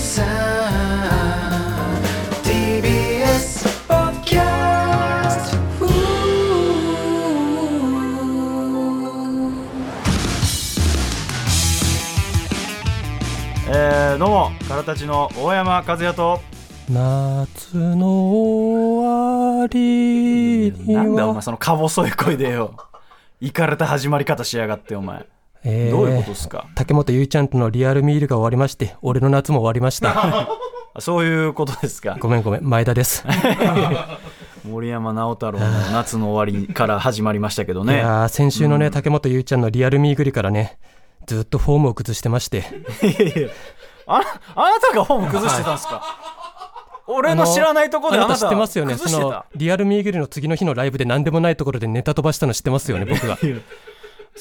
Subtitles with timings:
[0.00, 0.26] さん。
[2.42, 5.86] TBS ポッドキャスト
[13.72, 16.40] えー、どうもからたちの大山和也と。
[16.88, 21.04] 夏の終わりには。
[21.04, 22.74] なんだお前そのか細い声でよ。
[23.40, 25.24] いかれた始まり方しやがってお前
[25.64, 25.90] えー。
[25.90, 26.66] どういうことっすか？
[26.74, 30.14] 竹本ゆいちゃんとのリアルミールが終わりまして俺の夏も終わりました。
[30.92, 32.16] あそういうことですか？
[32.18, 33.24] ごめんごめん前田です、
[34.64, 40.78] 森山直太朗の夏の終わりから始まりましたけどいねやー先週のね、竹本ゆいちゃんのリアルミーグリからね
[41.26, 42.58] ずっとフォームを崩してまして。
[42.58, 43.48] いやいや
[44.06, 44.20] あ
[44.56, 46.02] あなたがフォーム崩してたんですか？
[47.06, 48.96] 俺の知らないところでああなた知ってますよね。
[48.96, 53.38] そのリアルミーグリの次の日のライブで何でもないところでネタ飛ばしたの知ってますよね僕が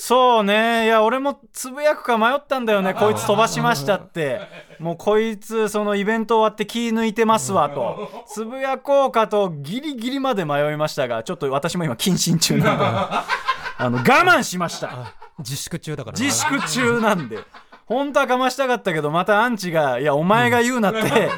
[0.01, 0.85] そうね。
[0.85, 2.93] いや俺もつぶやくか迷ったんだよね。
[2.93, 4.39] こいつ飛ばしましたって。
[4.79, 8.23] もうこいつそのイベント終わって気抜いてますわと。
[8.25, 12.85] つぶやこうかとギリギリまで迷いましたがちょっと私も今謹慎中なんで。
[13.81, 15.13] あの我慢しました。
[15.39, 16.23] 自粛中だからな。
[16.23, 17.39] 自粛中なんで。
[17.85, 21.29] 本当はかましたかったけどまたアンチが「いやお前が言うな」って、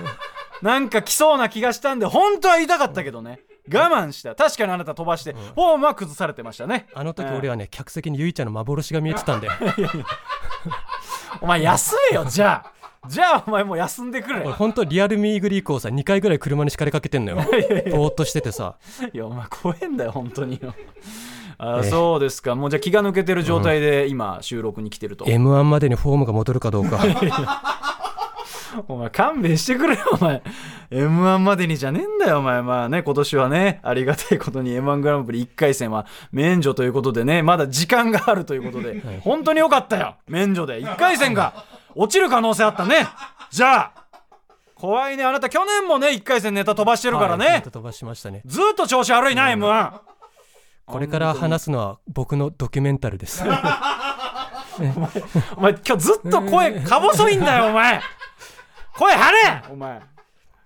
[0.61, 4.35] なんか来そうな気がしたんで本当は言いたかったけどね我慢した。
[4.35, 6.87] 確かにあなた飛ばして、フォームは崩されてましたね。
[6.93, 9.49] あの時俺はね客席にゆいちゃんの幻が見えてたんで。
[11.41, 12.71] お前休めよじゃあ。
[13.07, 17.37] じゃあお前もう休んでくれ俺本当リアルミーグリ以降さ2回ぐらい車に敷かれかけてんのよ。
[17.37, 18.75] ぼーっとしててさ。
[19.11, 20.73] いやお前怖えんだよ本当によ。
[21.57, 21.89] あええ。
[21.89, 22.53] そうですか。
[22.55, 26.99] もうじゃあ気が抜けてる状態で今収録に来てると、m 1までにフォームが戻るかどうか
[28.87, 30.41] お前勘弁してくれよお前。
[30.89, 32.61] m 1までにじゃねえんだよお前。
[32.61, 40.81] まあね今年はねありがたいことに m 1グランプリ1回戦は免除ということでねまだ時間があるということで、本当によかったよ免除で。
[40.81, 43.07] 1回戦が落ちる可能性あったね。
[43.49, 43.93] じゃあ
[44.75, 45.23] 怖いね。
[45.23, 48.41] あなた去年もね1回戦ネタ飛ばしてるからね、はいネタ飛ばしましたね。
[48.45, 49.99] ずっと調子悪いな m 1
[50.85, 53.43] これから話すのは僕のドキュメンタルです。
[55.55, 58.01] お前今日ずっと声か細いんだよお前
[58.97, 59.63] 声張れ！
[59.71, 60.01] お前。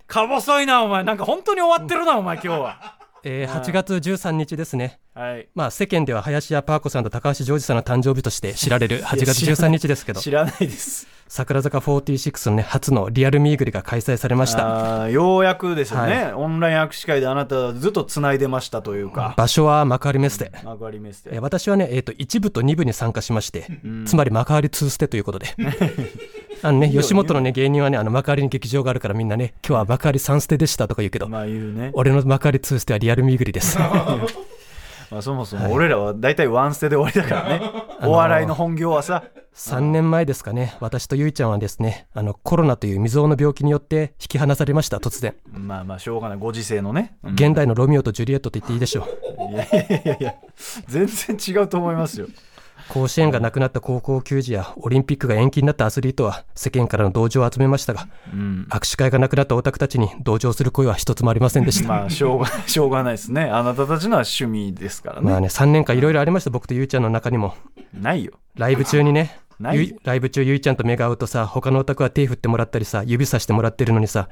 [0.08, 1.04] か細いなお前。
[1.04, 2.96] なんか本当に終わってるなお前今日は。
[3.24, 5.00] えー8月13日ですね。
[5.16, 5.48] はい。
[5.56, 10.22] まあ世間では林家パー子さんと高橋ジョージさんの誕生日として知られる8月13日ですけど。
[10.22, 10.54] 知らない。
[10.60, 11.08] です。
[11.28, 15.10] 桜坂46のね初のリアルミーグリが開催されました。
[15.10, 20.52] ようやくですよね、はいオンライン握手会であなたずっとつないでましたというか、場所は幕張メッセ。
[20.64, 21.30] 幕張メッセ。
[21.32, 23.68] えー私はね、えー、と1部と2部に参加しまして、
[24.06, 25.48] つまり幕張2ステということで
[26.66, 33.78] あのね吉本のね芸人はねあの幕張に劇場があるからみんなね今日は幕張3ステでしたとか言うけど、まあ言うね、俺の幕張2ステはリアルミーグリです。
[35.12, 37.62] まあ、そもそも俺らは大体ワンステで終わりだからね、
[38.02, 39.24] お笑いの本業はさ。
[39.54, 40.76] 3年前ですかね。
[40.80, 45.36] 私とゆいちゃんはですねあのコロナという未曾有の病気によって引き離されました突然。
[45.54, 46.38] まあまあしょうがない。
[46.40, 47.34] ご時世のね、うん。
[47.34, 49.54] 現代のロミオとジュリエットと言っていいでしょう。
[49.54, 50.36] いやいやいや。
[50.88, 52.28] 全然違うと思いますよ
[52.90, 58.68] 甲子園がなくなった高校球児やオリンピックが延期になったアスリートは世間からの同情を集めましたがうん。
[58.70, 63.44] 握手会がなくなったオタクたちに同情する声は一つもありませんでした、まあしょうが しょうがないですね。
[63.46, 66.50] あなたたちのは趣味ですからね、まあね3年間いろいろありました。
[66.50, 67.56] 僕とゆいちゃんの中にも。
[67.94, 68.34] ないよ。
[68.56, 74.28] ライブ中にねライブ中ゆいちゃんと目が合うとさ他のオタクは手振ってもらったりさ指さしてもらってるのにさ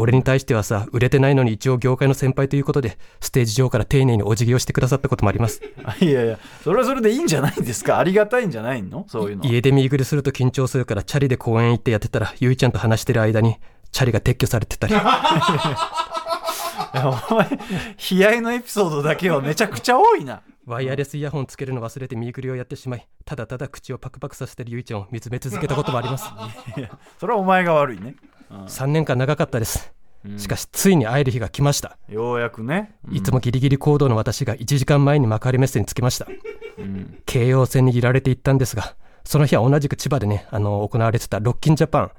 [0.00, 5.60] 俺に対してはさ売れてないのに一応業界の先輩ということでステージ上から丁寧にお辞儀をしてくださったこともあります。
[5.84, 7.98] あ いやいやそれはそれでいいんじゃないですか？
[7.98, 9.04] ありがたいんじゃないの？
[9.08, 9.44] そういうの。
[9.44, 13.56] 家で見ぐりすると緊張するからチャリで公園行ってやってたらゆいちゃんと話してる間に
[13.90, 14.94] チャリが撤去されてたり。
[16.94, 17.48] お前
[18.20, 20.42] 悲哀のエピソードだけはめちゃくちゃ多いな。
[20.66, 26.26] ワイヤレスイヤホンつけるの忘れて見ぐりをやってしまいただただ口をパクパクさせてるゆいちゃんを見つめ続けたこともあります。
[26.76, 28.16] いやそれはお前が悪いね、
[28.50, 29.92] 3年間長かったです。
[30.36, 31.96] しかしついに会える日が来ました。
[32.08, 36.26] ようやくね、いつもギリギリ行動の私が1時間前に幕張メッセに着きました。
[37.26, 42.10] 京葉線に揺られて行ったんですが、その日は同じく千葉でね、あの、行われてたロッキンジャパン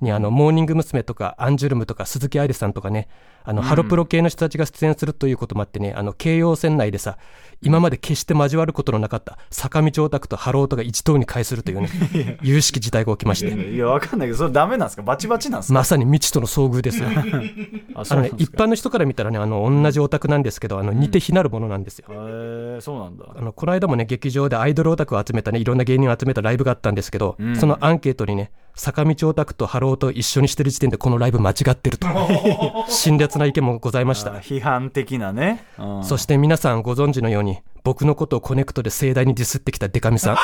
[0.00, 1.02] に、あの、モーニング娘。
[1.02, 3.08] とか、アンジュルムとか、鈴木愛理さんとかね、
[3.44, 7.16] あの、ハロプロ系の人たちが出演するということもあってね、あの、京葉線内でさ、
[7.62, 11.88] 今まで決して交わることのなかった坂道オタクとハロヲタが一堂に会するというね、
[12.42, 15.02] 由々しき事態が起きまして、いやわかんないけどそれダメなんですか？
[15.02, 17.08] バチバチなんですか、まさに未知との遭遇ですよ。
[17.96, 22.06] ああのね、一般の人から見たらね、あの、同じオタクなんですけど、あの、似て非なるものなんですよ。
[22.10, 23.24] へーそうなんだ。
[23.36, 27.56] あのこの間もね劇場でアイドルオタクを集めたねいろんな芸人を集めたライブがあったんですけど、うん。
[27.56, 32.06] そのアンケートにね坂道オタクとハロヲタ一緒にしてる時点でこのライブ間違ってると。
[32.88, 34.30] 辛辣な意見もございました。
[34.30, 36.04] あ批判的なね、うん。
[36.04, 40.36] そして皆さんご存知のように僕のことをコネクトで盛大にディスってきたでか美さん。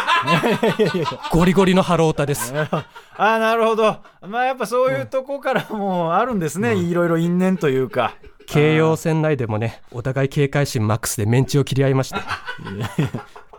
[1.31, 2.53] ゴリゴリのハロータです。
[2.59, 2.85] あ
[3.17, 3.99] あなるほど。
[4.27, 8.15] まあやっぱそういうとこからもあるんですね、いろいろ因縁というか。
[8.47, 12.21] 京葉線内でもねお互い警戒心マックスでメンチを切り合いました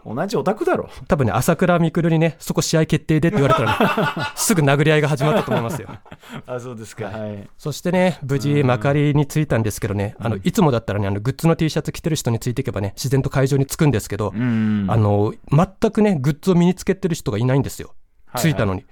[0.06, 0.90] 同じオタクだろ。
[1.08, 5.90] 多分ね朝倉未来にねそこ試合決定でって言われたら、ね、 すぐ殴り合いが始まったと思いますよ。
[6.46, 7.06] あそうですか。
[7.06, 7.50] はい。
[7.58, 14.86] そしてね無事幕張に着いたんですけどね、あのいつもだったらねあのグッズの T シャツ着てる人についていけばね自然と会場に着くんですけど、うん。
[14.90, 17.94] あの全くねグッズを身につけてる人がいないんですよ。
[18.28, 18.44] はい。
[18.44, 18.86] 着いたのに、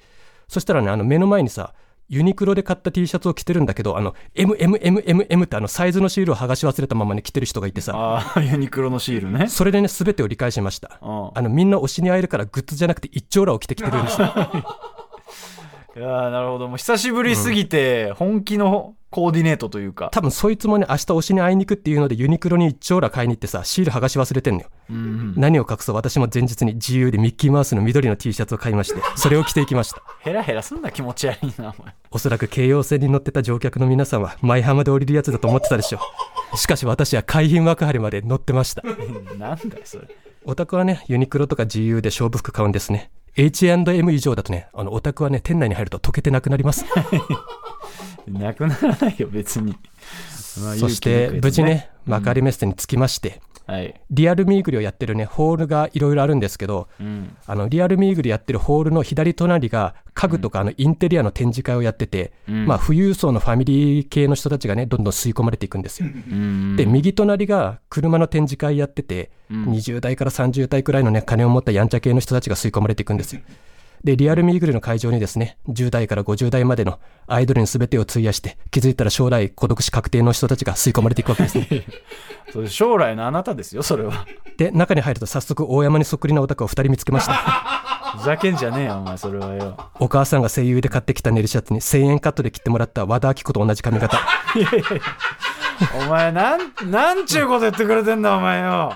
[0.48, 1.74] そしたらねあの目の前にさ
[2.10, 7.94] ユニクロで買った T シャツを着てるんだけどあの MMMMM ってあのサイズのシールを剥がし忘れたままに着てる人がいてさ。
[7.96, 9.48] ああユニクロのシールね。
[9.48, 11.00] それでね全てを理解しました。
[11.02, 14.28] うんあのみんな推しに会えるからグッズじゃなくて一丁羅を着てきてるんですよ。
[15.96, 16.68] いやーなるほど。
[16.68, 24.70] もう久しぶりすぎて本気のコーディネートというか、多分そいつもね明日推しに会いに行くっていうのでユニクロに一丁羅買いに行ってさシール剥がし忘れてんのよ。
[24.90, 30.02] うんうん、何を隠そう私も前日に自由でミッキーマウスの緑の T シャツを買いまして それを着ていきました。
[30.22, 31.94] ヘラヘラすんな気持ち悪いなお前。
[32.10, 36.00] おそらく京葉線に乗ってた乗客の皆さんは舞浜で降りるやつだと思ってたでしょ
[36.52, 36.58] う。
[36.58, 38.82] しかし私は海浜幕張まで乗ってました。
[39.38, 40.08] なんだよそれ。
[40.46, 43.12] オタクはねユニクロとか GU で勝負服買うんですね。
[43.36, 46.86] H&M 以上だとねあのオタクはね店内に入ると溶けてなくなります
[48.32, 49.76] なくならないよ別に、
[50.62, 62.66] まあそして無事ね幕張メッセに着きまして、はい、リアルミーグリをやってるねホールがいろいろあるんですけどうん、あのリアルミーグリやってるホールの左隣が家具とかあのインテリアの展示会をやってて、うん。
[62.66, 66.10] まあ富裕層のファミリー系の人たちがねどんどん吸い込まれていくんですよ。
[66.10, 66.76] うん。
[66.76, 69.64] で右隣が車の展示会やってて、うん。
[69.72, 73.42] 20代から30代くらいのね金を持ったやんちゃ系の人たちが吸い込まれていくんですよ。
[74.04, 81.68] でリアルミーグリの会場にですね10代から50代までのアイドルに全てを費やして気づいたら将来孤独死確定の人たちが吸い込まれていくわけですね。
[82.52, 84.26] それ将来のあなたですよそれは
[84.58, 87.34] で中に入ると早速大山にそっくりなオタクを2人見つけました。
[88.18, 94.20] ふざけんじゃねえよお前それはよお母さんが声優で買ってきたネルシャツに1000円カットで切ってもらった和田アキ子と同じ髪型。
[96.06, 98.94] お前なんなんちゅうこと言ってくれてんだお前よ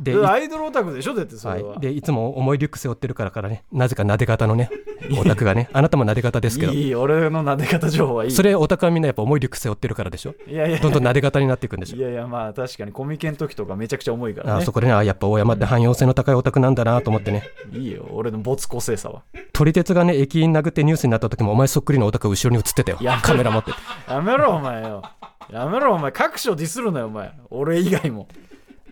[0.00, 4.70] でいアイドルオタクでしょだってそれは、はい、でいつも重いリュック背負ってるからからねなぜかなで型のね
[5.18, 5.68] オタクがね。
[5.72, 6.72] あなたもなで型ですけど。
[6.72, 8.30] いい俺の撫で方情報はいい。
[8.30, 10.34] それオタクはみんなやっぱ重いリュック背負ってるからでしょ？
[10.46, 10.78] いやいや。
[10.78, 11.96] どんどんなで型になっていくんでしょ？
[11.96, 14.62] いやいやまあ確かにコミケの時とかめちゃくちゃ重いからね。
[14.62, 17.44] あそこでねあやっぱ大山って汎用性の高いオタクなんだなと思ってね。
[17.72, 19.22] いいよ俺の没個性さは。
[19.52, 22.98] 撮り鉄がね駅員殴ってニュースになった時もお前そっくりのオタクが後ろに映ってたよ。
[23.22, 23.72] カメラ持って。
[24.08, 25.02] やめろお前よ。
[25.50, 26.12] やめろお前。
[26.12, 27.32] 各所ディスるなよお前。
[27.50, 28.28] 俺以外も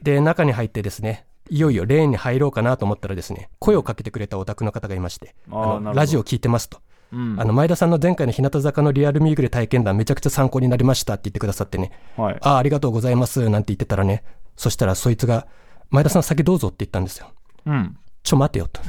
[0.03, 5.35] で中に入ってですねいよいよレーンに入ろうかなと思ったらですね声をかけてくれたオタクの方がいまして
[5.95, 6.81] ラジオ聞いてますと。
[7.13, 7.41] うん。
[7.41, 11.93] あの前田さんの前回の日向坂のリアルミーグレ体験談めちゃくちゃ参考になりましたって言ってくださってね。
[12.17, 12.39] はい。
[12.43, 14.25] ああありがとうございますなんて言ってたらね。
[14.57, 15.47] そしたらそいつが
[15.91, 17.29] 前田さん先どうぞって言ったんですよ。
[17.67, 17.97] うん。
[18.23, 18.81] ちょ待てよと。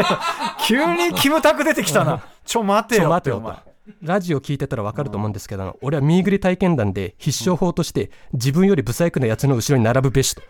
[0.66, 2.22] 急にキムタク出てきたな。
[2.44, 10.42] ちょ待てちょよ待てよとラジオ聞いてたら分かると思うんですけど、俺はミーグリ体験談で必勝法として自分よりブサイクなやつの後ろに並ぶべしと。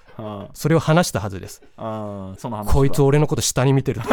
[0.53, 1.63] それを話したはずです。
[1.77, 2.73] あその話は。
[2.73, 4.01] こいつ俺のこと下に見てる。
[4.01, 4.09] と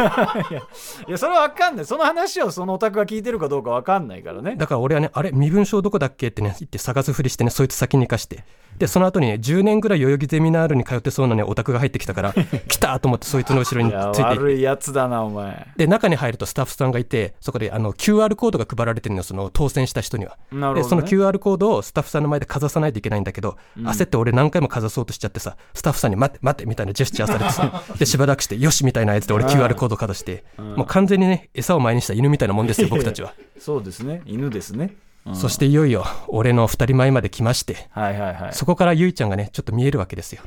[1.10, 1.84] やそれは分かんない。
[1.84, 4.56] その話をそのオタクが聞いてるかどうか分かんないからね。
[4.56, 8.44] だから俺はねあれ身分証どこだっけってね言って探すふりしてねそいつ先に行かして。
[8.78, 12.32] でその後にね10年ぐらい代々木ゼミナールに通ってそうなねオタクが入ってきたから
[12.68, 15.68] 来たと思ってそいつの後ろについて悪いやつだなお前。
[15.76, 20.36] で中に入るとスタッフさんがいてそこであの QR コードが配られてるのよその当選した人には。
[20.50, 34.22] なるほど、でそのね、QR コードをスタッフさんの前でかざさないといけないんだけど、焦って俺何回もかざそうとしちゃってさスタッフさんに「待って待って」みたいなジェスチャーされてさ でしばらくして「よし」みたいなやつで俺 QR コードかざしてもう完全にね餌を前にした犬みたいなもんですよ 僕たちは、そうですね。
[34.26, 34.94] 犬ですね、
[35.26, 35.36] うん。
[35.36, 38.52] そしていよいよ俺の2人前まで来ましてはいはいはい。
[38.52, 40.42] そこからゆいちゃんがねちょっと見えるわけですよ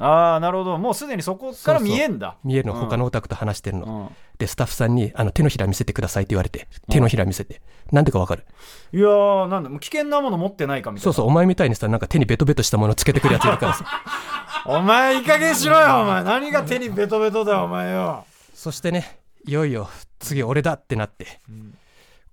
[0.00, 0.78] ああなるほど。
[0.78, 2.36] もうすでにそこから見えんだ。
[2.44, 4.16] 見えるの他のオタクと話してるの、うん。
[4.38, 8.44] でスタッフさんにあの手のひら見せてくださいって言われて手のひら見せて、なんでかわかる？
[8.92, 11.04] いやーなんだもう危険なもの持ってないかみたいな。
[11.04, 13.84] そうそうお前みたいにさなんか手にベトベトしたものつけてくるやついるからさ。
[14.66, 16.24] お前いい加減しろよお前。
[16.24, 18.24] 何が手にベトベトだよお前よ。
[18.54, 21.40] そしてねいよいよ次俺だってなって、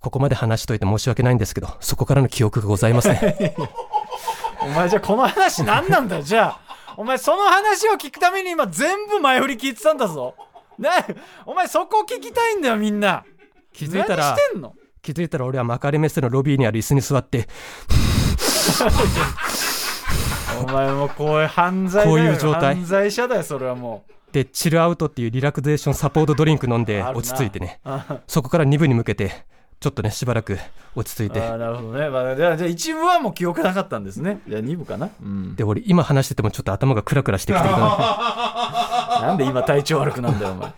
[0.00, 3.18] ここまで話しといて申し訳ないんですけどそこからの記憶がございません。
[4.64, 10.34] お前じゃあこの話何なんだよじゃあお前その話を聞くために今全部前振り聞いてたんだぞ。
[10.78, 10.90] な
[11.46, 13.24] お前そこ聞きたいんだよみんな。
[13.72, 14.74] 気づいたら何してんの？
[15.00, 17.48] 気づいたら俺は幕張メッセのロビーにある椅子に座って。
[20.60, 22.16] お前もうこういう犯罪だよ。
[22.16, 22.74] こういう状態。
[22.76, 27.80] 犯罪者だよそれはもでチルアウトっていうリラクゼーションサポートドリンク飲んで落ち着いてね。
[28.26, 29.44] そこから2部に向けて
[29.82, 30.58] ちょっとねしばらく
[30.94, 31.40] 落ち着いて。
[31.40, 34.40] あーなるほどね、まあ、じゃあじゃあ一部はもう記憶なかったんですね。
[34.46, 37.80] じゃあ二部かな、うん、で俺今話しててもちょっと頭がクラクラしてきてるか
[39.20, 39.26] ら。
[39.26, 40.72] なんで今体調悪くなんだよお前、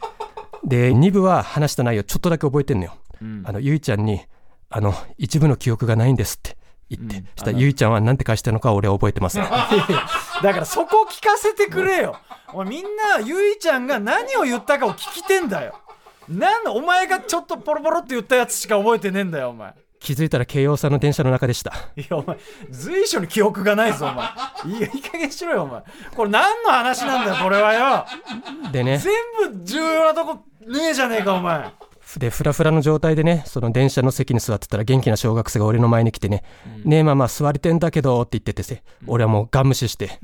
[0.65, 2.95] で2部は話した内容ちょっとだけ覚えてんのよ。
[3.21, 3.43] うん。
[3.47, 4.23] あのゆいちゃんに
[4.71, 6.57] あの一部の記憶がないんですって
[6.89, 7.25] 言って、うん。
[7.25, 9.37] そしたらゆいちゃんは何て返したのかは俺は覚えてます。
[9.45, 9.61] だか
[10.43, 12.17] らそこ聞かせてくれよ。
[12.55, 15.75] お前みんなゆいちゃんが何を言ったかを聞きてんだよ。
[16.29, 19.75] なんだお前がちょっとポロポロって言ったやつしか覚えてねえんだよお前。
[20.01, 22.37] 気づいたら京王さんの電車の中でしたいやお前
[22.71, 24.29] 随所に記憶がないぞお前。
[24.67, 25.83] いいいい加減しろよお前。
[26.15, 28.07] これ何の話なんだよこれはよ。
[28.71, 29.13] でね全
[29.51, 31.73] 部重要なとこねえじゃねえかお前。
[32.19, 36.43] でフラフラの状態でねその電車の席に座ってたら元気な小学生が俺の前に来てね
[36.85, 40.21] 「ねえママ座りてんだけど」って言っててせ俺はもうガン無視して、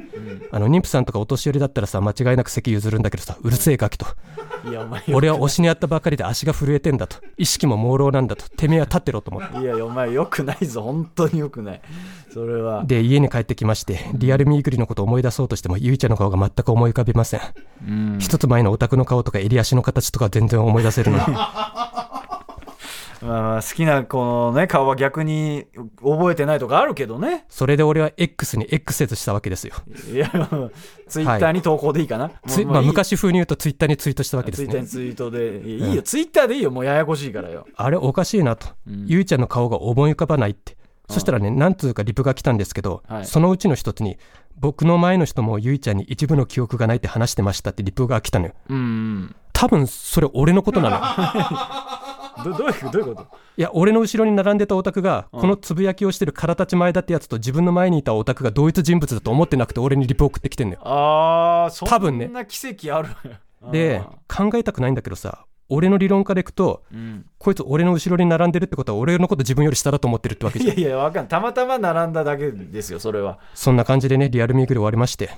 [0.50, 4.06] あの妊婦さんとかお年寄りだったらさ間違いなく席譲るんだけどさうるせえガキと。
[4.68, 5.02] いやお前。
[5.12, 7.16] 俺は推しにあったばかりで足が震えてんだと。
[7.36, 8.48] 意識も朦朧なんだと。
[8.48, 9.58] てめえは立ってろと思って。
[9.58, 10.82] いやいやお前よくないぞ。
[10.82, 11.80] 本当によくない。
[12.32, 12.84] それは。
[12.84, 17.40] で家に帰ってきましてリアルミーグリのことを思い出そうとしてもゆいちゃんの顔が全く思い浮かびません。
[17.86, 18.18] うん。
[18.20, 21.24] 一つ前のオタクの顔とか襟足の形とか全然思い出せるのに。
[23.22, 25.66] まあまあ好きなこのね顔は逆に
[26.02, 27.44] 覚えてないとかあるけどね。
[27.48, 29.74] それで俺は X に X 説したわけですよ。
[30.10, 30.30] いや、
[31.06, 32.30] ツイッターに投稿でいいかな。
[32.46, 34.68] つまあ、昔風に言うとツイッターにツイートしたわけですね。
[34.68, 35.68] ツイッターにツイートで。
[35.68, 37.66] いやいいよ、ツイッターでいいよ、もうややこしいからよ。
[37.76, 39.04] あれおかしいなと、うん。
[39.06, 40.76] ゆいちゃんの顔が思い浮かばないって
[41.10, 43.26] そしたらね何通かリプが来たんですけど、はい。
[43.26, 44.18] そのうちの一つに
[44.56, 48.54] 僕の前の人もゆいちゃんに一部の記憶がないって話してましたってリプが来たのよ。
[48.68, 49.34] うん。
[49.52, 52.44] 多分それ俺のことなの。
[52.44, 53.26] どどういうどういうこと？
[53.58, 60.80] いや俺の後ろに並んでたオタクがこのつぶやきをしてる空立ち前だってやつと自分の前にいたオタクが同一人物だと思ってなくて俺にリプ送ってきてんのよ。
[60.84, 62.26] あー、そ多分ね。
[62.26, 63.08] んな奇跡ある。
[63.70, 71.28] で考えたくないんだけどさ俺の理論からいくとうんこいつ俺の後ろに並んでるってことは俺のこと自分より下だと思ってるってわけじゃんいやいや、わかんない。
[71.28, 73.38] たまたま並んだだけですよ、それは。
[73.54, 75.32] そんな感じでねリアルミーグル終わりましてうん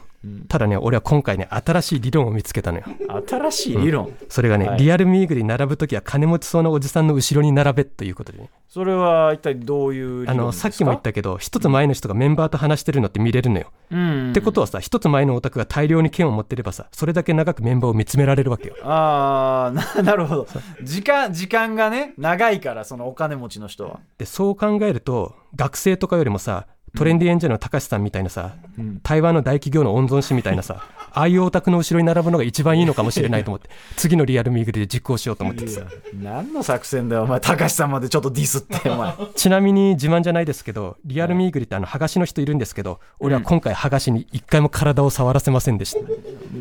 [0.49, 2.85] ただね俺は今回ね新しい理論を見つけたのよ
[3.29, 4.12] 新しい理論？
[4.29, 11.02] それがね、はいリアルミーグルに並ぶ時は金持ちそうなおじさんの後ろに並べということでねそれは一体どういうあのさっきも言っ。
[11.02, 14.31] たけど一つ前の人がメンバーと話してるのって見れるのよ、うん。
[14.31, 20.47] ってことはさ一つ前のオタクが大量に剣を持ってればさそれだけ長くメンバーを見つめられるわけよああ、 ななるほど。
[20.83, 24.00] 時間、時間がね、長いから、そのお金持ちの人は。
[24.19, 29.01] でそう考えると学生とかよりもさトレンディエンジェルの高橋さんみたいなさ、うん。
[29.03, 35.62] 台湾の大企業の御曹司みたいなさああいうオタクの後ろに並ぶのが一番いいのかもしれないと思って次のリアルミーグルで実行しようと思って。
[35.64, 35.83] てさ
[36.14, 37.40] 何の作戦だよ、お前。
[37.40, 39.14] 高橋さんまでちょっとディスって、お前。
[39.35, 46.00] ちなみに自慢じゃないですけどリアルミーグリってあの剥がしの人いるんですけど俺は今回剥がしに一回も体を触らせませんでした、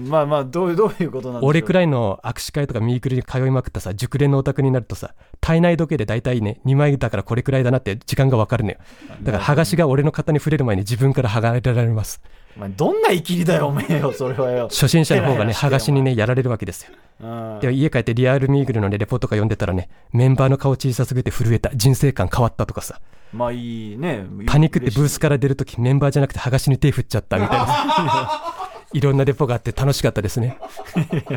[0.10, 8.78] まあまあ、どういう、どういうことなん俺くらいの握手会とかミーグリに通いまくったさ熟練のオタクになるとさ体内時計で大体ね2枚だからこれくらいだなって時間がわかるのよ。
[9.24, 12.22] だから剥がしが俺の肩に触れる前に自分から剥がれられます
[12.58, 14.68] お前どんな生きりだよ、おめえよ、それはよ。
[14.70, 16.92] 初心者の方がね剥がしにねやられるわけですよ。
[17.22, 17.60] うん。
[17.62, 21.70] で家帰ってリアルミーグルのねレポートとか読んでたらねメンバーの顔小さすぎて震えた。
[21.74, 23.00] 人生観変わったとかさ。
[23.34, 24.26] まあいいね。
[24.48, 28.44] パニックってブースかから出るときメンバーじゃなくて剥がしに手振っちゃったみたいな。
[28.94, 30.58] いろんなレポがあって楽しかったですね。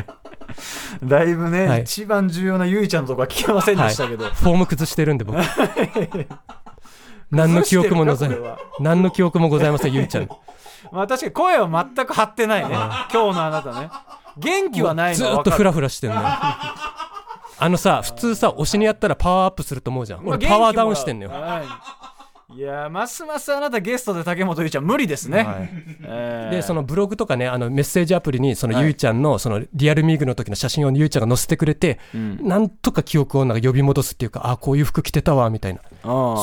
[1.03, 1.81] だいぶね、はい。
[1.83, 4.25] 一番重要なゆいちゃんのとこは聞けませんでしたけど。
[4.25, 5.39] フォーム崩してるんで僕。
[7.31, 8.29] 何の記憶もござい
[8.79, 10.29] 何の記憶もございませんゆいちゃん
[10.91, 12.75] まあ確かに声は全く張ってないね。
[12.75, 13.89] 今日のあなたね。
[14.37, 16.21] 元気はないずっとフラフラしてんのよ
[17.57, 20.23] あのさ普通さ推しにやったらパワーアップすると思うじゃん。
[20.23, 21.95] まあ俺パワーダウンしてんのよ、い。
[22.57, 25.43] いやますますあなたゲストで竹本ゆいちゃん無理ですね。
[25.43, 25.69] はい。
[26.03, 26.55] えー。
[26.57, 32.45] でそのブログとかねあのメッセージアプリにそのはいゆいちゃんのそのリアルミーグの時の写真をゆいちゃんが載せてくれて、うん。
[32.47, 35.81] なんとか記憶をなんか呼び戻すっていうかあこういう服着てたわみたいな。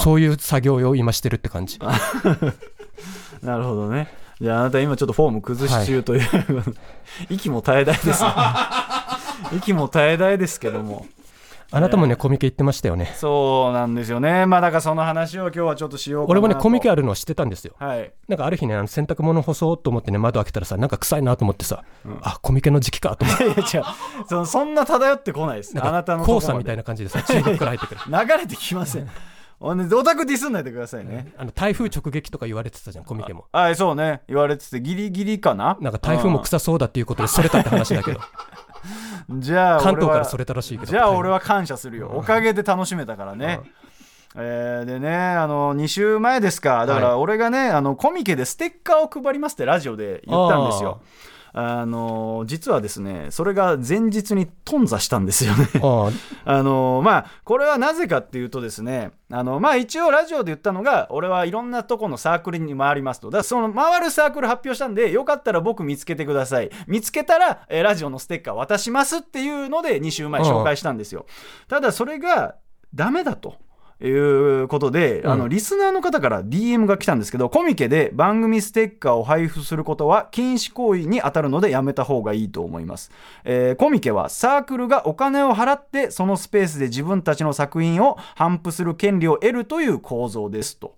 [0.03, 1.79] そういう作業を今してるって感じ。
[3.43, 4.22] なるほどね。
[4.41, 6.23] じゃああなた今ちょっとフォーム崩し中という、
[7.31, 8.31] 息も絶え絶えですね。
[9.57, 11.07] 息も絶え絶えですけども。
[11.75, 14.45] あなたもねコミケ行ってましたよねそうなんですよね。
[14.45, 16.27] まあだからその話を今日はちょっとしよう。
[16.29, 18.13] 俺もねコミケあるのは知ってたんですよはい。
[18.29, 21.83] なんかある日ねあの洗濯物干そうと思ってね窓開けたらさなんか臭いなと思ってさ、
[22.21, 23.85] あコミケの時期かと思っていや違う
[24.29, 25.75] そのそんな漂ってこないです。
[25.81, 29.09] あなたかの黄砂みたいな感じでさ中国から入ってくる 流れてきません。
[29.63, 31.33] オタクディスんないでくださいね。
[31.37, 34.23] あの台風直撃とか言われてたじゃんコミケもはい、そうね。
[34.29, 35.77] 言われてて、ギリギリかな？
[35.81, 38.21] なんか台風も臭そうだっていうことでそれたって話だけど
[39.31, 42.11] うん じゃあ、関東からそれたらしいけどじゃあ俺は感謝するよ。
[42.15, 43.61] おかげで楽しめたからね。
[44.35, 51.03] えーでね、あの2週前ですか、だから俺がね、あのコミケでステッカーを配りますってラジオで言ったんですよ。
[51.55, 55.69] あの実はですねそれが前日に頓挫したんですよね。
[56.45, 63.29] あ のまあこれはなぜかっていうとですねあのまあ一応ラジオで言ったのが俺はいろんなとこのサークルに回りますと。
[63.29, 66.71] だからその回るサークル発表したんでよかったら僕見つけてください。
[66.87, 71.27] 見つけたら、えーラジオのステッカー渡しますっていうので2週前紹介したんですよ。
[71.69, 72.55] ただそれが
[72.95, 73.57] ダメだと。
[74.07, 83.11] いうことで、あのうんリスナーの方から DM が来たんですけどコミケで番組ステッカーを配布することは禁止行為に当たるのでやめた方がいいと思います、
[83.45, 90.95] えーコミケはサークルがお金を払ってそのスペースで自分たちの作品を頒布する権利を得るという構造ですと。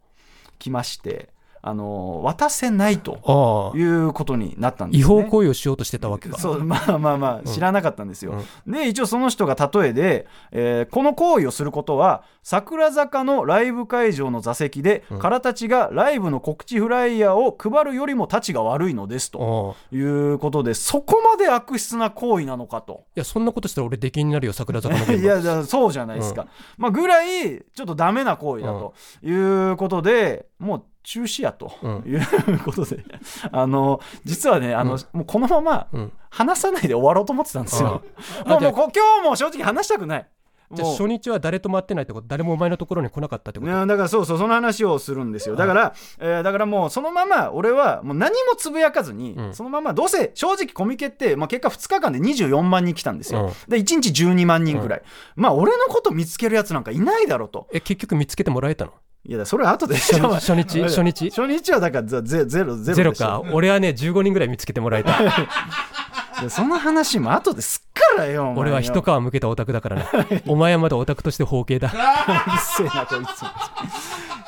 [0.59, 1.34] きまして
[1.67, 8.35] あの渡せないということになったんです、ね、違法行為をしようとしてたわけかそうまあまあまあ知らなかったんですよ、
[8.67, 23.07] で一応その人が例えで、えーこの行為をすることは桜坂のライブ会場の座席で、からたちがライブの告知フライヤーを配るよりもたちが悪いのですということでそこまで悪質な行為なのかと。
[23.17, 32.03] いやそんなことしたら俺出禁になるよ桜坂の いやそうじゃないですか、まあぐらいちょっとダメな行為だということで、もう中止やとうん。
[32.07, 33.05] いうことで、
[33.53, 36.13] あの実はねあの、もうこのままうん。
[36.31, 38.03] 話さないで終わろうと思ってたんですよ。
[38.45, 40.27] もうもうこ今日も正直話したくない。
[40.73, 45.57] じゃあ初日は誰とも会ってないってこと誰もお前のところに来なかったってこと、ねだからそうそうその話をするんですよ。
[45.57, 49.55] だから、えーだからもうそのまま俺はもう何もつぶやかずに、うん。
[49.55, 53.71] そのままどうせ正直コミケって、まあ、結果2日間で24万人来たんですよ、うん。
[53.71, 55.03] で1日12万人くらい、
[55.37, 57.69] まあ俺のこと見つけるやつなんかいないだろうと。
[57.73, 58.93] え結局見つけてもらえたの？
[59.27, 59.97] いやそれは後で。
[59.97, 60.23] 初日？
[60.23, 60.83] 初日？
[60.83, 61.31] 初日？
[61.31, 63.43] 初日はだからゼゼゼロゼロゼロか。
[63.53, 65.19] 俺はね15人ぐらい見つけてもらえた
[66.41, 70.07] でその話も後ですっからよ俺は一皮向けたオタクだからな
[70.47, 71.89] お前はまだオタクとして包茎だ。
[71.95, 73.45] うるせえなこいつ。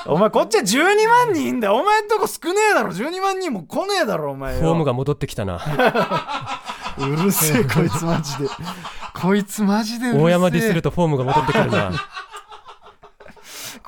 [0.09, 2.91] お前こっちは12万人いんだよお前んとこ少ねえだろ。
[2.91, 4.61] 12万人も来ねえだろお前よ。
[4.61, 5.61] フォームが戻ってきたな。
[6.99, 8.49] うるせえこいつマジで。
[9.15, 10.23] こいつマジでうるせえ。
[10.25, 11.93] 大山ディスるとフォームが戻ってくるな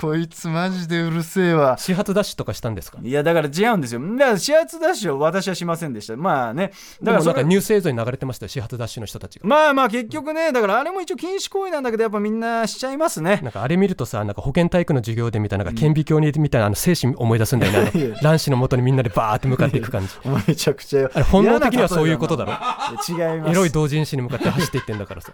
[0.01, 1.77] こいつマジでうるせえわ。
[1.77, 2.99] 始発ダッシュとかしたんですか？
[3.03, 4.01] いやだから違うんですよ。
[4.01, 6.17] だから始発ダッシュを私はしませんでした。
[6.17, 6.71] まあね。
[7.03, 9.49] でもなんかだからそれニュース映像に流れてましたよ始発ダッシュの人たちが。
[9.49, 13.41] まあまあ結局ねだからあれも一応禁止行為なんだけどやっぱみんなしちゃいますね。
[13.43, 18.15] なんかあれ見るとさなんか保健体育の授業でみたいななんか顕微鏡にみたいなあの精神思い出すんだよね。
[18.23, 20.13] 卵子の元にみんなでバーって向かっていく感じ。
[20.47, 21.11] めちゃくちゃ。
[21.13, 22.53] あれ本能的にはそういうことだろ。
[22.53, 23.33] ろ。
[23.33, 23.51] 違います。
[23.51, 25.33] エロい同人誌に向かって走っていってんだからさ。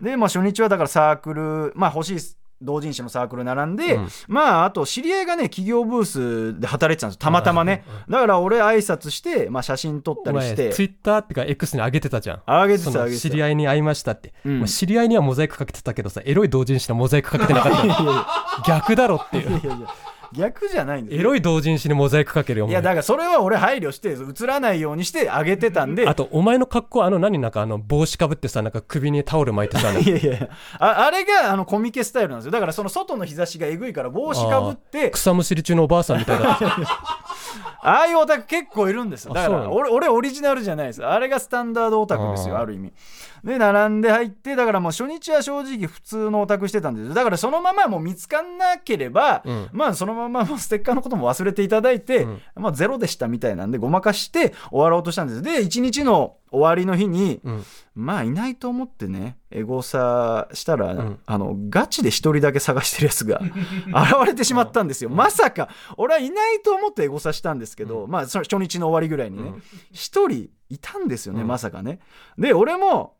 [0.00, 2.20] でまあ初日はだからサークルまあ欲しい
[2.60, 4.08] 同人誌のサークル並んで、うん。
[4.26, 7.18] まああと知り合いがね企業ブースで働いてたんですよ。
[7.20, 7.84] たまたまね。
[8.08, 10.70] だから俺挨拶して、まあ、写真撮ったりして。
[10.70, 12.42] ツイッターってか X に上げてたじゃん。
[12.46, 13.28] あげてそのたあげてた。
[13.28, 14.58] 知り合いに会いましたって、うん。
[14.60, 18.62] まあ知り合いにはモザイクかけてたけどさエロい同人誌のモザイクかけてなかった。
[18.66, 19.50] 逆だろっていう。
[19.50, 19.88] いやいや
[20.32, 21.18] 逆じゃないんです。
[21.18, 22.72] エロい同人誌にモザイクかけるよお前。
[22.72, 26.06] いやだからそれは俺配慮して映らないようにしてあげてたんで。
[26.08, 30.48] あとお前の格好あの何なんかあの帽子かぶってさなんか首にタオル巻いてさ いやいやいや。
[30.78, 32.50] ああれがあのコミケスタイルなんですよ。
[32.52, 35.10] だからその外の日差しがえぐいから帽子かぶって。
[35.10, 36.52] 草むしり中のおばあさんみたいだ。
[36.52, 36.66] っ た
[37.80, 39.32] ああいうオタク結構いるんですよ。
[39.34, 39.70] だかあそうなの？
[39.70, 41.04] ら俺俺オリジナルじゃないです。
[41.04, 42.92] あれがスタンダードオタクですよある意味
[43.48, 47.14] で並んで入ってだからもう初日は正直普通のオタクしてたんですよ。
[47.14, 49.68] だからそのままもう見つかんなければ、うん。
[49.72, 52.40] まあそのままもうステッカーのことも忘れていただいて、うん。
[52.56, 55.40] まあゼロでしたみたいなんでごまかして終わろうとしたんです。
[55.42, 57.64] で一日の終わりの日に、うん。
[57.94, 61.18] まあいないと思ってねエゴサしたら、ん。
[61.24, 63.40] あのガチで一人だけ探してるやつが
[63.88, 69.52] 現れてしまったんですよ、まさか俺はいないと思ってエゴサしたんですけど、まあその初日の終わりぐらいにね
[69.90, 71.48] 一、人いたんですよね、うん。
[71.48, 72.00] まさかね。
[72.36, 73.14] で俺も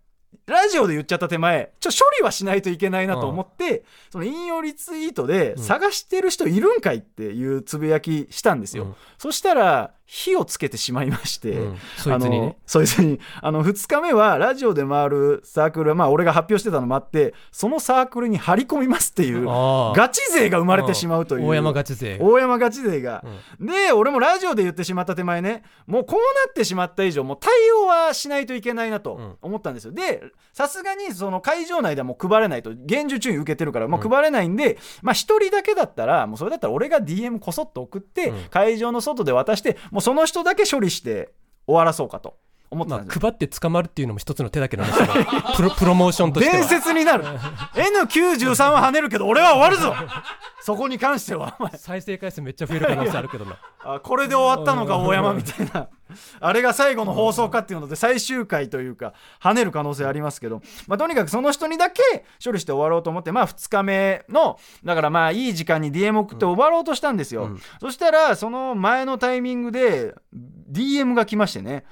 [0.46, 5.62] ラジオで言っちゃった手前ちょ処理はしないといけないなと思って、その引用リツイートでうん。
[5.62, 8.94] 探してる人いるんかいっていうつぶやきしたんですよ、うん。
[9.18, 11.78] そしたら火をつけてしまいまして、うん。
[11.98, 13.20] そいつにあのねそいつに。
[13.42, 21.46] あの2日目はラジオで回るサークルまあ俺が発表してたのもあってそのサークルに張り込みますっていうガチ勢が生まれてしまうという。
[21.46, 22.16] 大山ガチ勢。
[22.18, 23.22] 大山ガチ勢が、
[23.60, 30.22] で俺もラジオで言ってしまった手前ねもうこうなってしまった以上もう対応はしないといけないなと思ったんですよ、で
[30.54, 38.38] さすがにその会場内ではもう配れないと厳重注意受けてるからもう配れないんで、まあ一人だけだったらもうそれだったら俺が DM こそっと送って、うん。
[38.50, 41.34] 会場の外で渡してもうもうその人だけ処理して
[41.66, 42.38] 終わらそうかと。
[42.70, 45.06] 思ってまあたんですよ、配って捕まるっていうのも一つの手だけどねその
[45.56, 46.58] プロプロモーションとしては。
[46.58, 47.24] 伝説になる。
[47.24, 49.94] N93 は跳ねるけど俺は終わるぞ。
[50.60, 51.72] そこに関してはお前。
[51.76, 53.58] 再生回数めっちゃ増える可能性あるけどな。
[53.84, 55.88] あこれで終わったのか大山みたいな。
[56.40, 62.02] あれが最後の放送かっていうので最終回というか跳ねる可能性ありますけど、まあ、とにかくその人にだけ
[62.42, 67.60] 処理して終わろうと思ってまあ2日目のだからまあいい時間に DM 送って終わろうとしたんですよ、うん。
[67.80, 70.14] そしたらその前のタイミングで
[70.72, 71.84] DM が来ましてね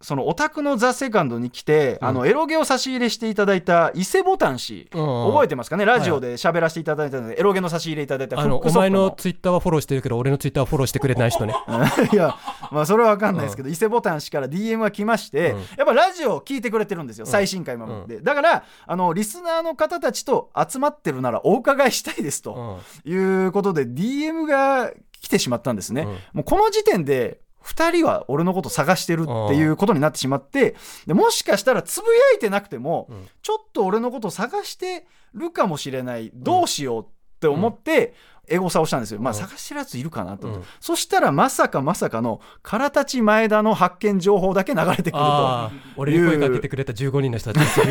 [0.00, 5.32] そのオタクのザ・セカンドに来て、あのエロゲを差し入れしていただいた伊勢ボタン氏、うん。
[5.32, 5.84] 覚えてますかね？
[5.84, 11.54] ラジオで喋らせていただいたので、エロゲの差し入れいただいたあのお前のツイッターはフォローしてるけど俺のツイッターはフォローしてくれない人ね。
[12.12, 12.36] いや
[12.70, 15.58] まあそれは分かんないですけど、伊勢ボタン氏から DM が来まして、うん。
[15.58, 26.08] やっぱラジオを聞いてくれてるんですよ、最新回まで、だからあのリスナーの方たちと集まってるならお伺いしたいですと、いうことで DM が来てしまったんですね、うん。
[26.34, 33.28] もうこの時点で2人は俺のこと探してるっていうことになってしまってでもしかしたらつぶやいてなくても、うん。
[33.42, 36.30] ちょっと俺のこと探してるかもしれない。
[36.34, 37.06] どうしようっ
[37.40, 38.14] て思って、
[38.50, 39.38] エゴサをしたんですよ、まあ、うん。
[39.38, 40.64] 探してるやついるかなとうん。
[40.80, 45.70] そしたらまさかまさかの唐立前田の発見情報だけ流れてくると。
[45.96, 47.84] 俺に声かけてくれた15人の人たち唐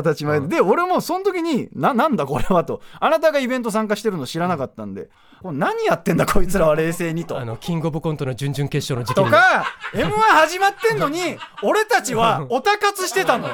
[0.00, 0.60] 立前田、で。
[0.60, 2.80] 俺もその時にななんだこれはと。
[3.00, 5.08] あなたがイベント参加してるの知らなかったんで、
[5.44, 7.38] 何やってんだこいつらは 冷静にと。
[7.38, 7.44] あ。
[7.44, 9.24] のキングオブコントの準々決勝の時期に。
[9.24, 13.48] とか m 1始まってんのに俺たちは オタ活してたの。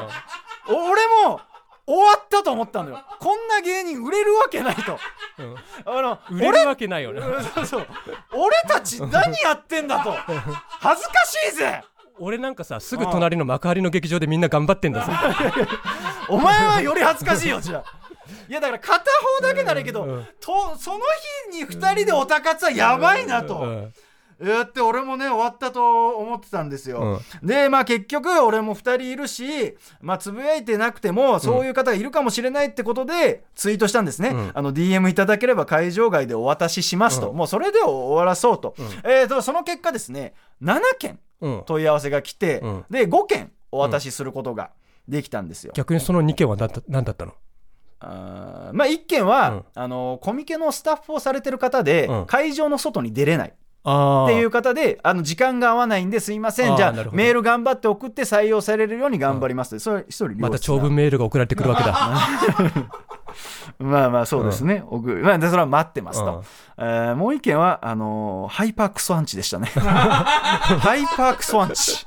[0.69, 1.41] 俺も
[1.89, 3.03] 終わったと思ったのよ。
[3.19, 4.99] こんな芸人売れるわけないと。
[5.39, 5.57] うん。
[5.87, 7.23] あの売れるわけないよね。
[7.55, 7.87] そうそう。
[8.33, 10.13] 俺たち何やってんだと。
[10.13, 11.83] 恥ずかしいぜ。
[12.19, 15.13] 俺なんかさすぐ隣の幕張の劇場でみんな頑張ってんだぞ
[16.29, 17.85] お前はより恥ずかしいよじゃあ。
[18.49, 18.99] いやだから片
[19.39, 20.29] 方だけならいいけど、うん。
[20.41, 21.01] とその
[21.51, 23.95] 日に2人でオタ活はやばいなと、うん
[24.41, 34.51] やって俺もね終わったと思ってたんですよ、でまあ結局俺も2人いるしまあつぶやいてなくてもそういう方がいるかもしれないってことでツイートしたんですね、うん。
[34.55, 37.37] あの DM いただければ会場外でお渡ししますと、うん。
[37.37, 38.75] もうそれで終わらそうと、
[39.05, 41.63] えーとその結果ですね7件うん。
[41.67, 42.85] 問い合わせが来て、うん。
[42.91, 44.71] で5件お渡しすることが
[45.09, 47.33] できたんですよ、逆にその2件は何だ何だったの？
[48.01, 49.65] あーまあ1件は、うん。
[49.75, 52.27] あのコミケのスタッフをされてる方で、うん。
[52.27, 53.53] 会場の外に出れない。
[53.53, 56.77] あっていう方であの時間が合わないんですいません。
[56.77, 61.95] じゃあメール頑張って送って採用されるように頑張ります、それ一人また長文メールが送られてくるわけだ
[63.79, 66.43] まあまあそうですね、送るまあ、でそれは待ってますと、うん。
[66.79, 69.67] えーもう一件はあのーハイパークソアンチでしたね。
[69.71, 72.05] ハイパークソアンチ。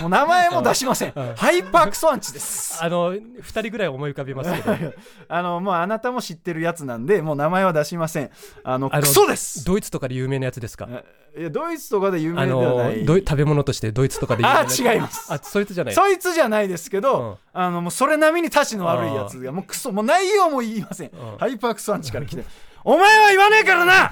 [0.00, 2.82] もう名前も出しません、ハイパークソアンチです。
[2.82, 3.20] あの2
[3.60, 4.74] 人ぐらい思い浮かびますけど。
[5.28, 8.30] あのもうあなたも知ってるやつなんでもう名前は出しません。
[8.64, 9.64] あのあのクソです！
[9.64, 10.88] ドイツとかで有名なやつですか？
[11.36, 14.78] いやドイツとかで有名あではのない、食べ物としてドイツとかで有名なあやつ。
[14.78, 15.32] 違います。
[15.32, 15.94] あそいつじゃない。
[15.94, 17.34] そいつじゃないですけど、うん。
[17.52, 21.38] あのもうそれ並みにたちの悪いやつがもうクソもう内容も言いません、ん。
[21.38, 22.44] ハイパークソアンチから来て
[22.86, 24.10] お前は言わねえからな。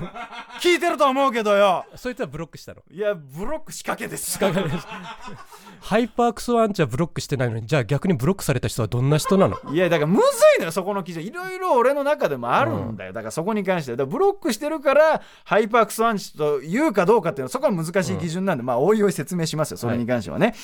[0.62, 1.84] 聞いてると思うけどよ。
[1.94, 4.38] そいつはブロックしたのいやブロック仕掛けです。
[5.80, 9.58] ハイパークソアンチはブロックしてないのにじゃあ逆にブロックされた人はどんな人なの？
[9.72, 10.22] いやだからむず
[10.56, 20.54] いのよそこの基準いろいろ俺の中でもあるんだよ、だからそこに関してブロックしてるからハイパークソアンチと言うかどうかっていうのはそこは難しい基準なんで、まあおいおい説明しますよそれに関してはね、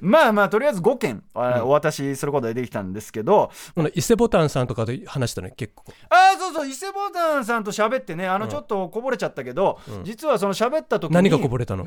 [0.00, 5.84] まあまあとりあえず5件あお渡しすることができたんですけど、この伊勢ボタンさんとかで話したの結構。
[6.08, 11.84] ああそうそう伊勢ボタンさんと喋ってねあのちょっとこぼれちゃったけど、実はその喋った時に何がこぼれたの？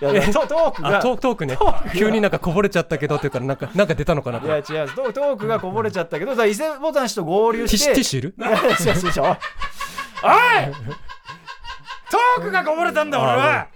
[0.00, 1.58] やいやトトークがあトトークね。
[1.94, 4.38] 急になんかこぼれちゃったけどっていうからなんかなんか出たのかな？
[4.38, 9.36] いや違うトトークがこぼれちゃったけど伊勢ボタン氏と合流してティッシュいるいや違う違う違う。
[10.22, 10.72] おい！
[12.10, 13.68] トークがこぼれたんだ俺は！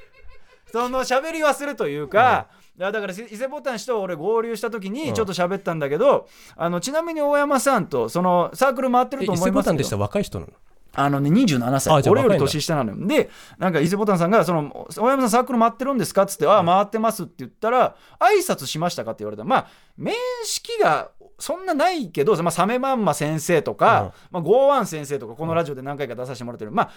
[0.73, 2.47] その喋り忘れというか、いや
[2.81, 10.53] だから伊勢ボタン氏と俺合流した時にちょっと喋ったんだけど、あのちなみに大山さんとそのサークル回ってると思いますけど勢ボタンでしたら若い人なの？
[10.93, 13.07] あのね27あ歳俺より年下なのよ。
[13.07, 19.45] でなんか伊勢ボタンさんがその「大山さんサークル回ってるんですか?」っつって「ああ回ってます」って言ったら「挨拶しましたか?」って言われた。
[19.45, 19.67] まあ
[19.97, 20.15] 面
[20.45, 26.91] 識がそんなないけど、まあ、サメマンマ先生とか、まあ、ゴーワン先生とかこのラジオで何回か出させてもらってる、まあ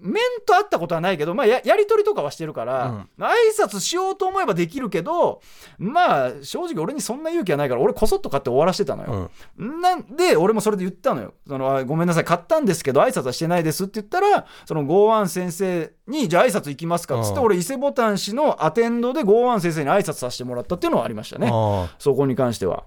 [0.00, 5.40] 面と会ったことはないけど、まあ、ややり取りとかはしてるから、挨拶しようと思えばできるけど
[5.78, 11.34] まあ正直俺にそんな勇気はないから俺こそっと買って終わらしてたのよ、なんで俺もそれで言ったのよ。
[11.46, 21.50] そのあごめんなさい買ったんですけど挨拶はしてないですって言ったらそのゴーワン先生にじゃあ挨拶行きますかっつってうん俺伊勢ボタン氏のアテンドでゴーワン先生に挨拶させてもらったっていうのはありましたね。
[21.52, 22.84] あそこに関しては。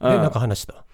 [0.00, 0.08] うん。
[0.08, 0.84] なんか話した？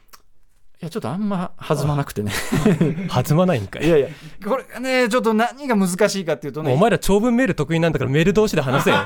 [0.80, 2.30] いやちょっとあんま弾まなくてね。
[3.10, 3.86] 弾まないんかい。
[3.86, 4.08] いやいや
[4.44, 6.72] これがねちょっと何が難しいかっていうとね。
[6.72, 8.98] お前ら長文メール得意なんだからメール同士で話せよ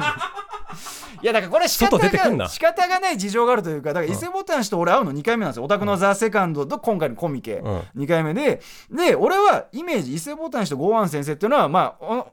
[1.22, 5.64] いやだからこれ仕方が仕方がない事情があるというかだから伊勢ボタン氏と俺会うの2回目なんですよ。
[5.64, 8.02] オタクのザ・セカンドと今回のコミケうん。
[8.02, 12.26] 2回目でで俺はイメージ伊勢ボタン氏とゴーワン先生っていうのはまあ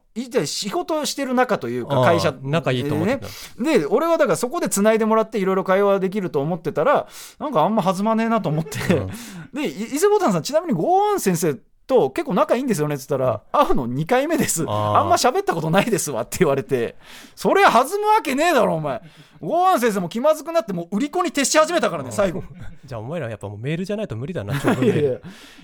[0.45, 3.28] 仕事してる仲というか会社仲いいと思ってた。
[3.63, 3.80] でね。
[3.80, 8.80] で俺はだからそこでつないでもらっていろいろ会話できると思ってたらなんかあんま弾まねえなと思って、
[9.54, 11.56] でい伊勢ボタンさんちなみにゴーワン先生
[11.89, 14.62] と結構仲いいんですよねっつったら「会うの2回目です。
[14.62, 16.95] あんま喋ったことないですわ」って言われて。
[17.36, 19.02] それ弾むわけねえだろお前。
[19.41, 22.43] ゴーアン先生も気まずくなってもう売り子に徹し始めたからね最後。
[22.86, 25.12] じゃあお前らやっぱもうメールじゃないと無理だな いやいや。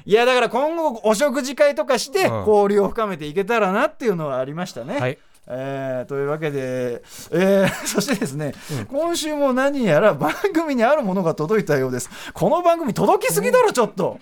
[0.06, 2.40] いやだから今後お食事会とかしてうん。
[2.40, 5.00] 交流を深めていけたらなっていうのはありましたね。
[5.00, 5.18] はい。
[5.48, 8.54] えーというわけで、えー そしてですね、
[8.92, 12.10] 今週も何やら番組にあるものが届いたようです。
[12.34, 14.20] この番組届きすぎだろちょっと。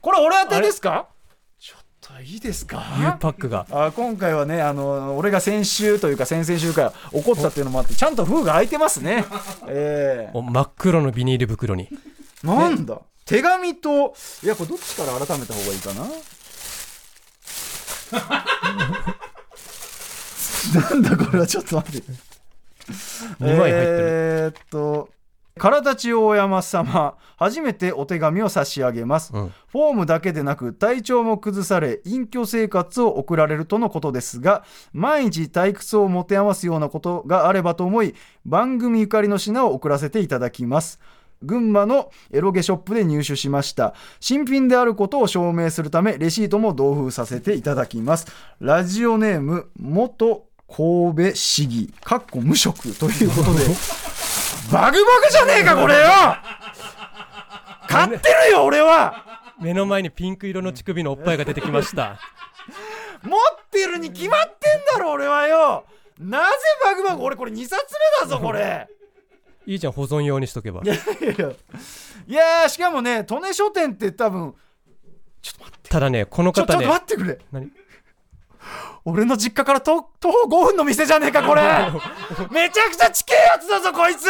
[0.00, 1.06] これ俺宛てですか？
[1.58, 3.66] ちょっといいですか？U パックが。
[3.70, 9.24] あ今回はねあの俺が先週というか先々週から怒ったっていうのもあってちゃんと封が開いてますね。
[9.68, 11.88] えーお真っ黒のビニール袋に。
[12.42, 13.00] なんだ？
[13.26, 16.06] 手紙といやこれどっちから改めた方がいいかな？
[20.74, 21.46] なんだこれは？
[21.46, 22.12] ちょっと待って。
[23.40, 25.08] 2枚入ってる、えーっと
[25.60, 29.52] 唐立大山様初めてお手紙を差し上げます、うん。
[29.68, 38.14] フォームだけでなく体調も崩され隠居生活を送られるとのことですが毎日退屈を持て余すようなことがあればと思い
[38.46, 40.98] 番組ゆかりの品を送らせていただきます。
[41.42, 43.94] 群馬のエロゲショップで入手しました。
[44.18, 48.26] 新品であることを証明するためレシートも同封させていただきます。
[48.60, 53.64] ラジオネーム元神戸市議かっこ無職ということで
[54.70, 56.00] バグバグじゃねえかこれよ。
[57.88, 59.24] 買ってるよ俺は。
[59.60, 62.18] 目の前にピンク色の乳首のおっぱいが出てきました。
[63.22, 65.84] 持ってるに決まってんだろ俺はよ。
[66.18, 66.46] なぜ
[66.82, 68.88] バグバグ俺これ2冊目だぞ これ。
[69.66, 70.82] いいじゃん保存用にしとけば。
[70.82, 71.30] いやいや。
[71.32, 71.50] いや
[72.26, 74.54] いやーしかもね利根書店って多分
[75.42, 75.90] ちょっと待って。
[75.90, 77.38] ただねこのちょちょっ方ねと待ってくれ。
[77.52, 77.70] 何？
[79.04, 81.62] 俺の実家からと徒歩5分の店じゃねえかこれ。
[82.52, 84.26] めちゃくちゃ近えやつだぞこいつ。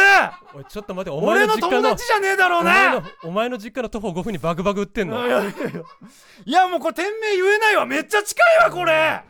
[0.53, 5.25] おいちょっと待ってお前俺の友達じゃねえだろうなのお前の実家の徒歩5分にバグバグ売ってんの？
[5.25, 5.51] いやいや
[6.45, 7.85] いやもうこれ店名言えないわ。
[7.85, 9.23] めっちゃ近いわこれ。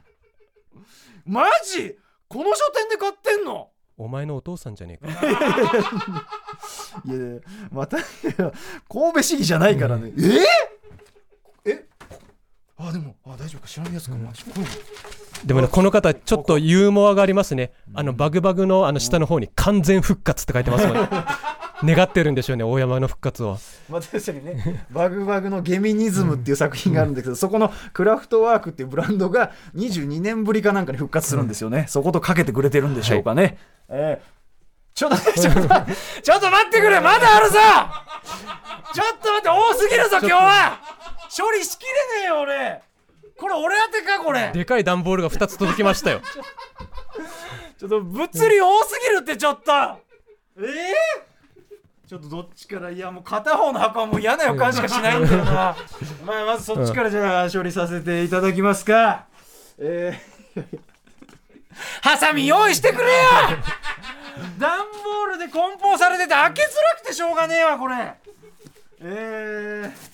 [1.26, 1.98] マジ？
[2.28, 3.70] この書店で買ってんの？
[3.98, 5.12] お前のお父さんじゃねえか。
[7.06, 7.40] いやいや
[7.72, 8.02] またい
[8.38, 8.52] や
[8.90, 10.46] 神戸市議じゃないからね、ええ？
[12.88, 14.66] あでもあ大丈夫か知らないやつか、マジこれ
[15.46, 17.74] でもねこの方ちょっとユーモアがありますね。
[17.94, 21.10] あのバグバグのあの下の方に完全復活って書いてますもんね。
[21.84, 23.58] 願ってるんでしょうね大山の復活を。
[23.90, 31.86] まあ、確かにね、バグバグのゲミニズムっていう作品があるんだけど、そこのクラフトワークっていうブランドが22年ぶりかなんかに復活するんですよね。
[31.88, 33.58] そことかけてくれてるんでしょうかね。
[33.90, 34.42] えー。
[34.94, 37.58] ちょっと、ちょっと待って、ちょっと待ってくれ、まだあるぞ。
[38.94, 41.01] ちょっと待って、多すぎるぞ、今日は
[41.36, 42.82] 処理しきれねえよ、俺。
[43.38, 44.52] これ俺宛てか、これ。
[44.52, 46.22] でかい段ボールが2つ届きましたよ。
[47.80, 49.72] ちょっと物理多すぎるってちょっと。
[50.60, 51.32] ええ
[52.08, 55.76] ちょっとどっちからいやもう片方の箱はもう嫌な予感しかしないんだよな。
[56.26, 59.28] まあまずそっちからじゃあ処理させていただきますか。
[59.78, 60.80] えー、
[62.04, 63.30] ハサミ用意してくれよ！
[64.60, 68.14] 段ボールで梱包されてて開けづらくてしょうがねえわこれ。
[69.00, 70.11] えー、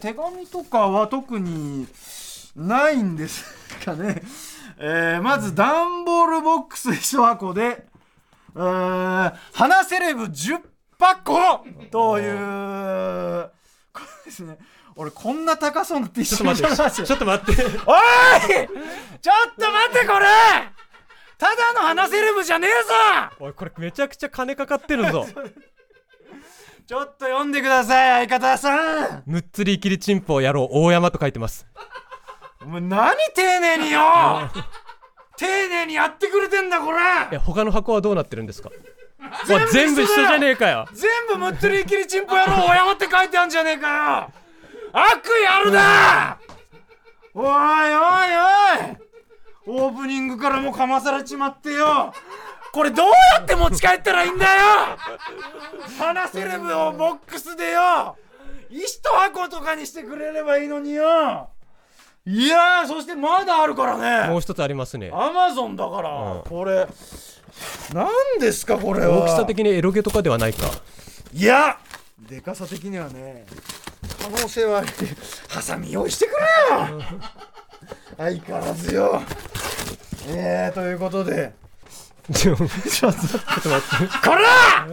[0.00, 1.86] 手紙とかは特に
[2.54, 3.44] ないんです
[3.84, 4.22] かね。
[4.80, 7.86] えーまず段ボールボックス1箱で、
[8.54, 10.60] えー、花セレブ10
[10.98, 13.50] 箱という、
[13.92, 14.56] これですね、
[14.94, 17.64] 俺こんな高そうな T シちょっと待ってちょっと待って。
[17.64, 17.68] おい！
[19.20, 20.26] ちょっと待ってこれ！
[21.38, 22.88] ただの花セレブじゃねえぞ！
[23.40, 25.26] おいこれめちゃくちゃ金かかってるぞ
[26.88, 29.22] ちょっと読んでください相方さん。
[29.26, 31.66] むっつり切りちんぽ野郎大山と書いてます。
[32.62, 34.00] お前何丁寧によ。
[35.36, 36.98] 丁寧にやってくれてんだこれ。
[37.32, 38.70] え他の箱はどうなってるんですか？
[39.70, 40.88] 全部一緒じゃねえかよ。
[40.94, 44.32] 全部むっつり切りちんぽ野郎大山って書いてあんじゃねえかよ。
[44.94, 46.38] 悪意あるな。
[47.34, 47.52] おいおい
[49.76, 49.84] おい。
[49.84, 52.14] オープニングからもうかまされちまってよ
[52.72, 54.50] これどうやって持ち帰ったらいいんだよ。
[55.98, 58.16] 花セレブをボックスでよ。
[58.70, 61.50] 一箱とかにしてくれればいいのによ。
[62.26, 64.28] いやーそしてまだあるからね。
[64.28, 65.10] もう一つありますね。
[65.12, 66.42] アマゾンだから、うん。
[66.42, 66.86] これ
[67.94, 69.24] 何ですかこれは。
[69.24, 70.66] 大きさ的にエロゲとかではないか。
[71.32, 71.78] いや
[72.18, 73.46] でかさ的にはね
[74.22, 74.88] 可能性はある。
[75.48, 77.02] ハサミ用意してくれよ。
[78.18, 79.22] 相変わらずよ。
[80.28, 81.54] えー、ということで
[82.34, 83.16] ちょっと待って。
[84.22, 84.86] こら！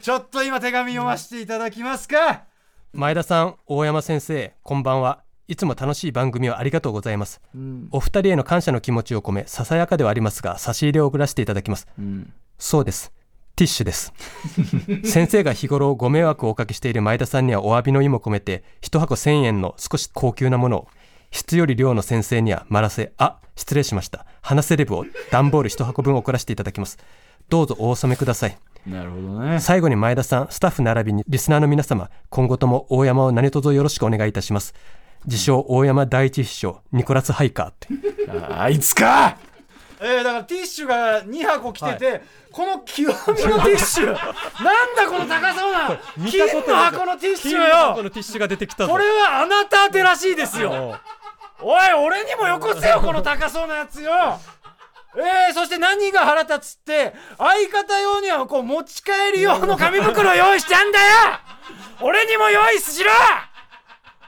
[0.00, 2.44] ちょっと今手紙読ませていただきますか。
[2.92, 5.22] 前田さん大山先生こんばんは。
[5.48, 7.40] いつも楽しい番組をありがとうございます。
[7.54, 7.88] うん。
[7.90, 11.86] お二人への感謝の気持ちを込めささやかではありますが差し入れを送らせていただきます。
[11.98, 12.32] うん。
[12.58, 13.12] そうです。
[13.56, 14.12] ティッシュです。
[15.04, 20.88] 先生が日頃ご迷惑をおかけしている前田さんにはお詫びの意も込めて1箱1000円の少し高級なものを
[21.32, 23.12] 質より量の先生にはマラセ。
[23.18, 24.26] あ失礼しました。
[24.42, 26.98] 花セレブを段ボール1箱分送らせていただきます。
[27.48, 28.58] どうぞお納めください。
[28.86, 29.60] なるほどね。
[29.60, 34.74] 最後に前田さんスタッフ並びにリスナーの皆様今後とも大山を何卒よろしくお願いいたします。
[35.24, 37.88] 自称大山第一秘書ニコラス・ハイカーって。
[38.28, 39.36] ああいつか！
[40.04, 44.06] えー、だからティッシュが2箱来てて、この極みのティッシュ。
[44.06, 48.02] なんだこの高そうな金の箱のティッシュよ。
[48.02, 50.98] のティッシュが出てきたこれはあなた宛てらしいですよ
[51.62, 54.10] おい俺にもよこせよこの高そうなやつよ。
[55.14, 61.04] えー、そして何が腹立つって相方用にはこう持ち帰り用の紙袋用意してあんだよ。
[62.00, 63.10] 俺にも用意しろ。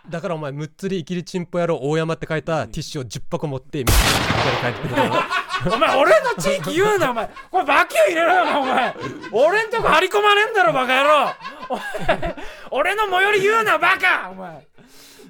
[0.08, 7.30] だからお前むっつり生きりちんぽ野郎大山って書いたティッシュを10箱持ってみたいな帰ってくるのお前俺の地域言うなお前。
[7.50, 8.94] これバキュー入れろよお前。
[9.32, 11.32] 俺んとこ張り込まねえんだろバカ野郎。
[11.70, 12.36] お前
[12.70, 14.66] 俺の最寄り言うなバカお前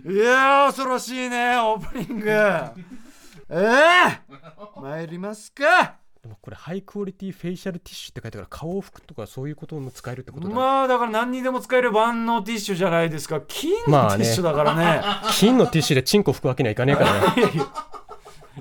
[0.06, 2.28] いやー恐ろしいねオープニング。
[2.28, 2.72] え
[3.48, 5.94] えー、参りますか。
[6.22, 13.40] でもこれハイクオリティフェイシャルティッシュって書いてあるから顔を拭くとかそういうことも使えるってことだ、まあだから何にでも使える万能ティッシュじゃないですか。
[13.46, 17.52] 金のティッシュだからね,、金のティッシュでチンコ拭くわけにはいかねえからね。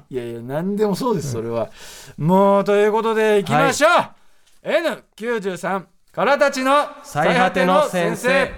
[0.10, 1.70] いやいや何でもそうですそれは、
[2.18, 3.88] もうということでいきましょ
[4.64, 8.52] う、N93 からたちの最果ての先生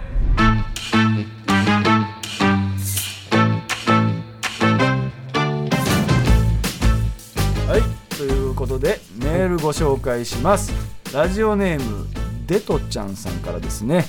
[9.36, 10.72] メールご紹介します。
[11.12, 12.06] ラジオネーム
[12.46, 14.06] デトちゃんさんからですね。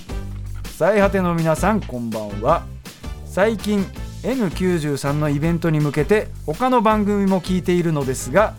[0.77, 2.63] 最果ての皆さんこんばんは。
[3.25, 3.83] 最近
[4.23, 8.55] N93 のイベントに向けて他の番組も聞いているのですが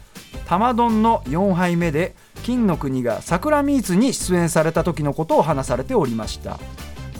[0.46, 6.58] 玉丼の4杯目で金の国が桜ミーツに出演された時のことを話されておりました。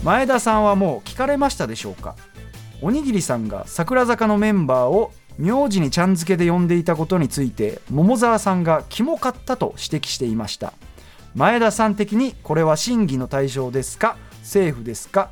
[0.03, 2.15] 前田さんはもう聞かれましたでしょうか？
[2.83, 10.73] おにぎりさんが桜坂のメンバーを名字にちゃん付けで呼んでいたことについて桃沢さんがキモかったと指摘していました。
[11.33, 14.17] 前田さん的にこれは審議の対象ですか？
[14.43, 15.29] セーフですか？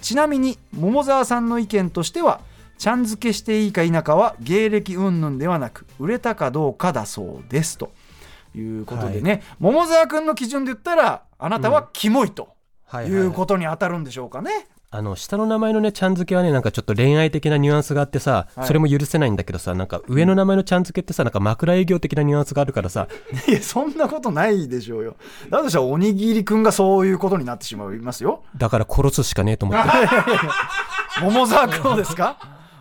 [0.00, 2.40] ちなみに桃沢さんの意見としては
[2.78, 7.76] ちゃん付けしていいか否かは芸歴云々ではなく売れたかどうかだそうです。
[7.76, 7.92] と
[8.54, 12.48] いうことでね、桃沢君の基準で言ったらあなたはキモいと
[12.86, 13.22] はいはいはい。
[13.24, 14.50] いうことに当たるんでしょうかね、
[14.92, 18.66] あの下の名前のねちゃん付けはねなんかちょっと恋愛的なニュアンスがあってさ、はい。
[18.66, 23.06] それも許せないんだけどさなんか上の名前のちゃん付けってさなんか枕営業的なニュアンスがあるからさ。
[23.46, 25.14] いやそんなことないでしょうよ。
[25.48, 28.42] だとしたらおにぎりくんがそういうことになってしまいますよ。
[28.56, 29.88] だから殺すしかねえと思って。
[31.22, 32.36] 桃沢くんをですか？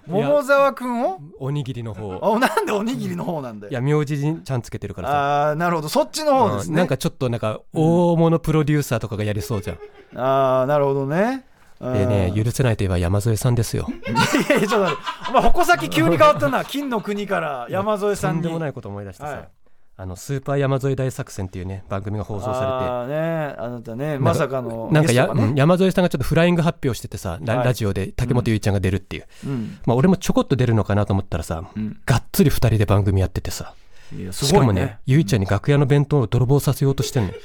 [0.07, 1.19] 桃沢くんを？
[1.37, 2.07] おにぎりの方。
[2.07, 3.71] をあなんでおにぎりの方なんだよ。
[3.71, 5.13] いや名字にちゃん付けてるからさ。
[5.13, 5.89] ああなるほど。
[5.89, 6.71] そっちの方ですね。
[6.71, 9.77] うんなんかちょっとなんか大物プロデューサーとかがやりそうじゃん、
[10.19, 11.45] ああなるほどね
[11.79, 13.87] でね許せないといえば山添さんですよ。
[14.05, 15.03] いやいやちょっと待って。
[15.29, 16.63] お前矛先急に変わったな。
[16.65, 18.41] 金の国から山添さんに。
[18.43, 19.47] とんでもないこと思い出してさ、はい。
[19.95, 22.63] あのスーパー山添大作戦っていうね番組が放送されて。
[22.63, 23.55] ああね。
[23.57, 29.77] あなたねまさかのなんかや、山添さんがちょっとフライング発表しててさラ,、はいラジオで竹本結衣ちゃんが出るっていう、うん。
[29.85, 31.97] まあ、俺もちょこっと出るのかなと思ったらさ、うん。
[32.05, 33.73] がっつり2人で番組やっててさ。
[34.11, 34.31] ね。
[34.31, 37.35] しかもね結衣ちゃんに楽屋の弁当を泥棒させようとしてんのよ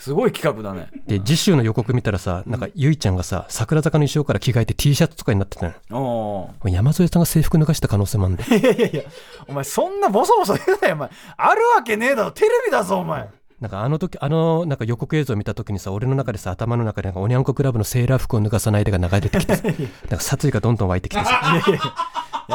[0.00, 0.88] すごい企画だね。
[1.06, 8.36] で次週の予告見たらさなんか結衣ちゃんがさ桜坂の衣装から着替えて T シャツとかになってたの山添さんが制服脱がした可能性もあるん。
[8.38, 9.02] でいやいやいや
[9.46, 11.10] お前そんなボソボソ言うなよお前。
[11.36, 13.28] あるわけねえだろテレビだぞお前。
[13.60, 19.74] なんかあの時あのなんか予告映像を見た時にさ俺の中でさ頭の中でなんかおにゃんこクラブのセーラー服を脱がさないでが流れてきてさ なん
[20.08, 21.60] か殺意がどんどん湧いてきてさ。
[21.66, 21.80] いやいや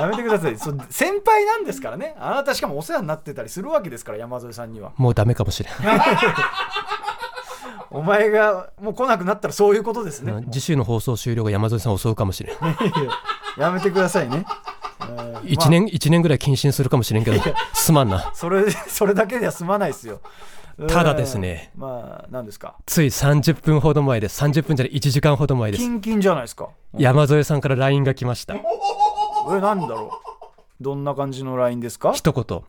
[0.02, 0.58] やめてください。
[0.58, 2.16] そ先輩なんですからね。
[2.20, 4.92] あなたしかもお世話になってたりするわけですから山添さんには。
[4.98, 5.74] もうダメかもしれん
[7.96, 12.58] お前がもう来なくなったらそういうことですね、うん次週の放送終了後山添さんを襲うかもしれん。
[13.58, 14.46] やめてくださいね。
[15.44, 17.42] 1年一年ぐらい謹慎するかもしれんけど
[17.74, 18.32] すまんな。
[18.34, 20.20] それそれだけでは済まないですよ。
[20.90, 21.72] ただですね。
[21.76, 22.76] うんまあ何ですか？
[22.86, 25.82] つい30分ほど前で30分じゃない1時間ほど前です。
[25.84, 26.68] キンキンじゃないですか。
[26.98, 28.56] 山添さんから LINE が来ました。
[28.56, 28.62] え
[29.62, 30.20] なんだろ
[30.80, 30.84] う。
[30.84, 32.12] どんな感じの LINE ですか？
[32.14, 32.62] 一言。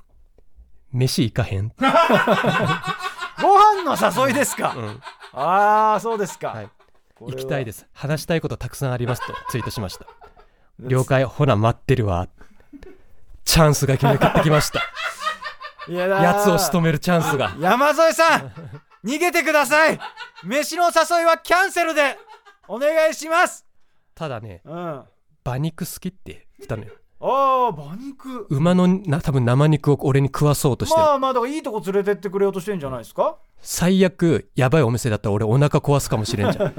[0.93, 1.73] 飯行かへん、
[3.43, 5.01] ご飯の誘いですか、うん
[5.37, 6.71] ああそうですか、はい、
[7.21, 7.87] 行きたいです。
[7.93, 10.07] 話したいことたくさんありますとツイートしました。
[10.81, 11.25] 了解。
[11.25, 12.27] ほな待ってるわ。
[13.45, 14.81] チャンスが決めてきました。
[15.89, 17.55] い ややつを仕留めるチャンスが。
[17.61, 18.53] 山添さん
[19.05, 20.01] 逃げてください。
[20.43, 22.19] 飯の誘いはキャンセルで
[22.67, 23.67] お願いします。
[24.15, 25.05] ただねうん。
[25.45, 26.95] 馬肉好きって言ったのよ。
[27.21, 28.47] ああ馬肉。
[28.51, 33.37] 馬のな多分生肉を俺に食わそうとしてる、まあまあだからいいとこ連れてってくれようとしてんじゃないですか？
[33.61, 36.75] 最悪やばいお店だったら俺お腹壊すかもしれんじゃん。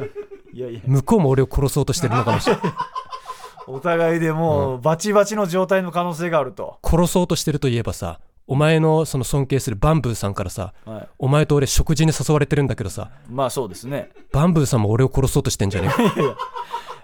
[0.54, 0.80] いやいや。
[0.86, 2.60] 向こうも俺を殺そうとしてるのかもしれん。
[3.68, 14.10] お互いでもうバチバチの状態の可能性があると、殺そうとしてるといえばさお前のその尊敬するバンブーさんからさはい、お前と俺食事に誘われてるんだけどさまあそうですね。
[14.32, 16.38] バンブーさんも俺を殺そうとしてんじゃねえか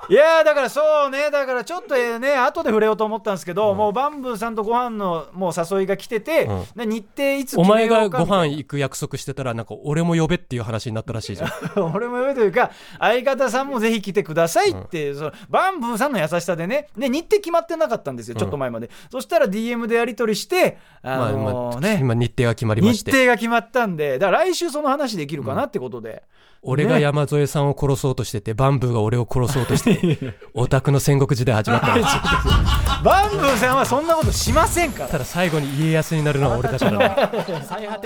[0.09, 6.65] いやーだからそうねだからちょっとえーね後で触れようと思ったんですけど、もうバンブーさんとご飯のもう誘いが来てて、うん。
[6.75, 11.51] で日程いつお決め前がご飯行く約束してたらなんか俺も呼べっていう話になったらしいじゃん。
[11.95, 23.11] 俺も言うというか相方さんもぜひ来てくださいって、そのバンブーさんの優しさでねで日程決まってなかったんですよちょっと前まで、そしたら DM でやり取りしてあまあのーまあね、今日程が決まりま日して。
[23.11, 26.23] 程が決まったんでだから来週その話できるかなってことで、
[26.65, 32.01] 俺が山添さんを殺そうとしててバンブーが俺を殺そうとして オタクの戦国時代始まったの。
[33.03, 35.09] バンブーさんはそんなことしませんから。
[35.09, 36.97] ただ最後に家康になるのは俺だから。
[36.97, 37.15] ね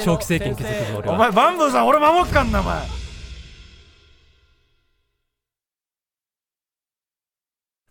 [0.03, 1.13] 長期政権築くの俺は。
[1.13, 2.81] お前バンブーさん俺守っかんなお前。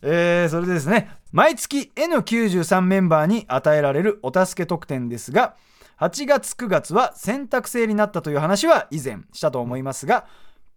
[0.02, 1.10] えーそれでですね。
[1.30, 5.54] 毎月 N93 メンバーに与えられるお助け特典ですが
[5.98, 10.26] 8月9月は選択制になったという話は以前したと思いますが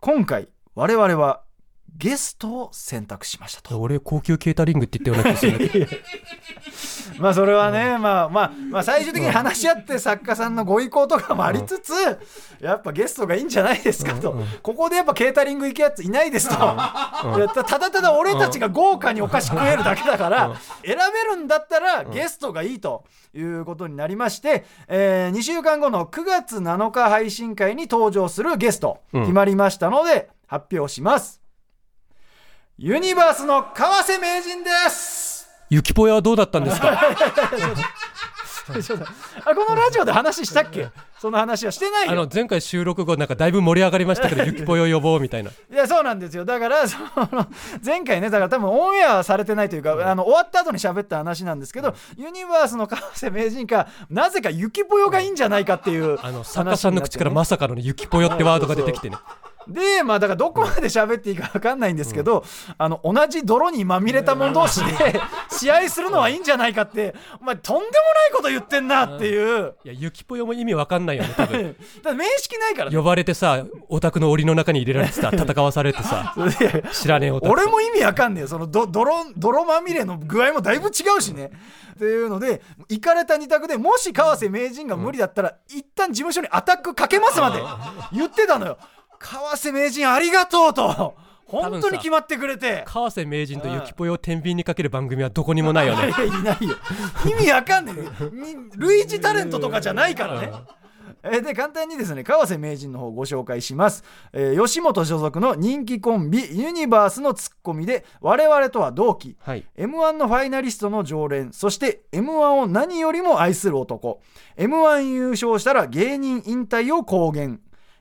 [0.01, 1.43] 今回我々は
[1.97, 3.79] ゲストを選択しましたと。
[3.79, 5.87] 俺高級ケータリングって言ったような気がする
[7.19, 11.91] まあそれはね、まあまあまあ最終的に話し合って作家さんのご意向とかもありつつ、
[12.61, 16.57] やっぱゲストがいいんじゃないですかと、ここでやっぱケータリング行くやついないですと、い
[17.39, 29.21] やたただただ俺たちが豪華にお菓子食えるだけだから、選べるんだったらゲストがいいということになりまして、え2週間後の9月7日配信会に登場するゲストうん。
[29.23, 31.41] 決まりましたので発表します。
[32.81, 35.49] ユニバースの川瀬名人です。
[35.69, 36.91] ゆきぽよはどうだったんですか？
[39.45, 40.87] あこのラジオで話したっけ？
[41.19, 42.13] その話はしてないよ。
[42.13, 45.49] あの前回収録後なんかだいぶ盛り上がりましたけど ゆきぽよ呼ぼうみたいな。
[45.51, 46.45] いやそうなんですよ。
[46.45, 47.47] だからその
[47.85, 59.17] 前回ねだから多分オンエアはされてないというか、あの終わった後に喋った話なんですけど、ユニバースの川瀬名人かなぜかゆきぽよがいいんじゃないかっていうあの作家さんの口からまさかのねゆきぽよってワードが出てきてね
[59.67, 62.43] でまあだからどこまで喋っていいか分かんないんですけど、
[62.77, 65.19] あの同じ泥にまみれた者同士で
[65.51, 71.75] 試合するのはいいんじゃないかってお前とんでもないこと言ってんなっていう、いやゆきぽよも意味わかんないよね多分。
[72.03, 72.97] だ面識ないからね。
[72.97, 76.35] 呼ばれてさオタクの檻の中に入れられてさ 戦わされてさ
[76.91, 81.51] 知らねえ俺も意味わかんねえよそのど泥泥まみれの具合もだいぶ違うしね。
[81.95, 87.61] っていうので行かれた二択でもし川瀬名人が無理だったら、一旦事務所にアタックかけますまで
[88.13, 88.77] 言ってたのよ。
[89.19, 91.15] 川瀬名人ありがとうと
[91.45, 92.83] 本当に決まってくれて。
[92.85, 96.09] 川瀬名人とゆきぽよを天秤にかける番組はどこにもないよね。
[96.25, 96.75] いないよ。
[97.25, 100.51] 意味わかんねえ類似タレントとかじゃないからね。
[101.23, 109.35] えーで簡単にですね川瀬名人の方をご紹介します、えー吉本所属の人気コンビユニバースのツッコミで我々とは同期。
[109.39, 109.65] はい。
[109.75, 111.51] m 1のファイナリストの常連。
[111.51, 114.21] そして m 1を何よりも愛する男。
[114.55, 117.59] m 1優勝したら芸人引退を公言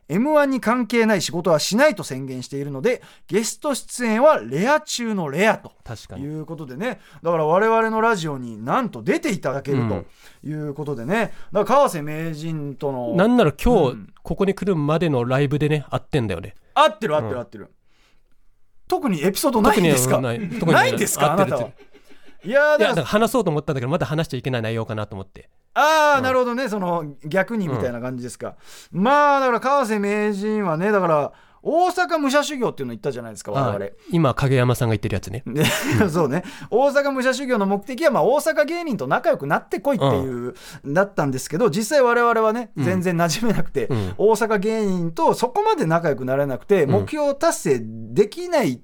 [0.08, 6.24] m 1に関係ない仕事はしないと宣言しているのでゲスト出演はレア中のレアと確かに。
[6.24, 7.00] いうことでね。
[7.22, 10.04] だから我々のラジオになんと出ていただけると
[10.46, 14.12] いうことでね、だから川瀬名人とのなんなら今日うん。
[14.22, 16.54] ここに来るまでのライブでね会ってんだよね。
[16.74, 17.72] 合ってる合ってる合ってる、
[18.86, 20.20] 特にエピソードないんですか？
[20.20, 20.38] ない。
[20.38, 21.32] んですか？
[21.32, 21.70] あなたは
[22.48, 25.50] いやだだかからら話そうと思ったんだけどまだ話しちゃいけない内容かなと思って。
[25.74, 26.68] ああ、なるほどね。
[26.68, 28.56] その逆にみたいな感じですか、
[28.90, 31.32] まあだから川瀬名人はねだから
[31.62, 33.84] 大阪武者修行っていうの言ったじゃないですか我々。
[33.84, 35.42] あ今影山さんが言ってるやつね。
[35.46, 35.64] で
[36.08, 36.44] そうね。
[36.70, 40.54] 大阪武者修行の目的は、まあ、大阪芸人と仲良くなってこいっていう、
[40.86, 44.14] だったんですけど実際我々はね全然馴染めなくて、うん。
[44.16, 46.90] 大阪芸人とそこまで仲良くなれなくて、ん。
[46.90, 48.80] 目標達成できない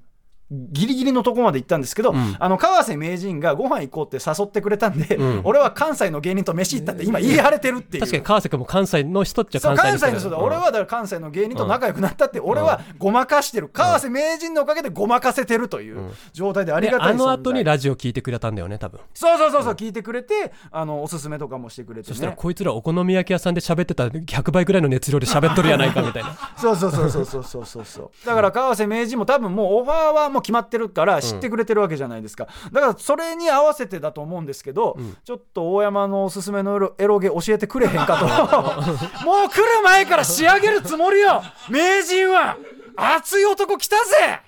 [0.51, 8.01] ギリギリのとこまで行ったんですけど、うん、あの川瀬名人がご飯行こうって誘ってくれたんで、うん、俺は関西の芸人と飯行ったって今言い張れてるっていう。
[8.01, 13.69] 確かに川瀬君も関西の人っちゃ関西の人だ、うん、俺はだから関西の芸人と仲良くなったって、俺はごまかしてる。
[13.69, 18.99] 川瀬名人のおかげでごまかせてるという状態でありがたい、うん、あの後にラジオ聞いてくれたんだよね多分。
[19.15, 26.37] そうそうそうそう、聞いてくれてあのおすすめとかもしてくれて、ね、そしたらこいつらお好み焼き屋さんで喋ってた100倍ぐらいの熱量で喋っとるやないかみたいな。
[26.55, 28.25] そ うそうそうそうそうそうそう。
[28.25, 38.25] だから川瀬名人も多分もうオファーはもう決まってるから知ってくれてるわけじゃないですか、だからそれに合わせてだと思うんですけど、ちょっと大山のおすすめのエロゲ教えてくれへんかと。
[39.25, 41.41] もう来る前から仕上げるつもりよ。
[41.69, 42.57] 名人は
[42.97, 44.41] 熱い男来たぜ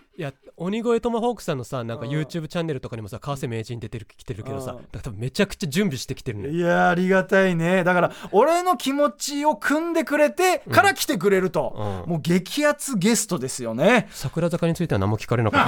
[0.60, 4.78] 鬼越トマホークさんのさなんか YouTube チャンネルとかにもさ川瀬名人出てる来てるけどさうん。
[4.78, 7.84] だから多分めちゃくちゃ準備してきてるねいやーありがたいね。
[7.84, 12.12] だから俺の気持ちを汲んでくれてから来てくれると、うん。
[12.12, 14.08] もう激アツゲストですよね。
[14.10, 15.66] 桜坂については何も聞かれなかっ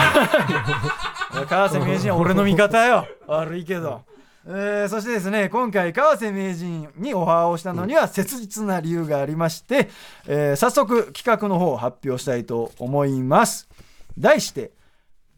[1.33, 1.45] た。
[1.45, 3.05] 川瀬名人は俺の味方よ。
[3.27, 4.01] 悪いけど、
[4.47, 9.89] えーそしてですね今回川瀬名人にオファーをしたのには切実な理由がありまして、
[10.25, 13.69] えー早速企画の方を発表したいと思います。
[14.17, 14.71] 題して「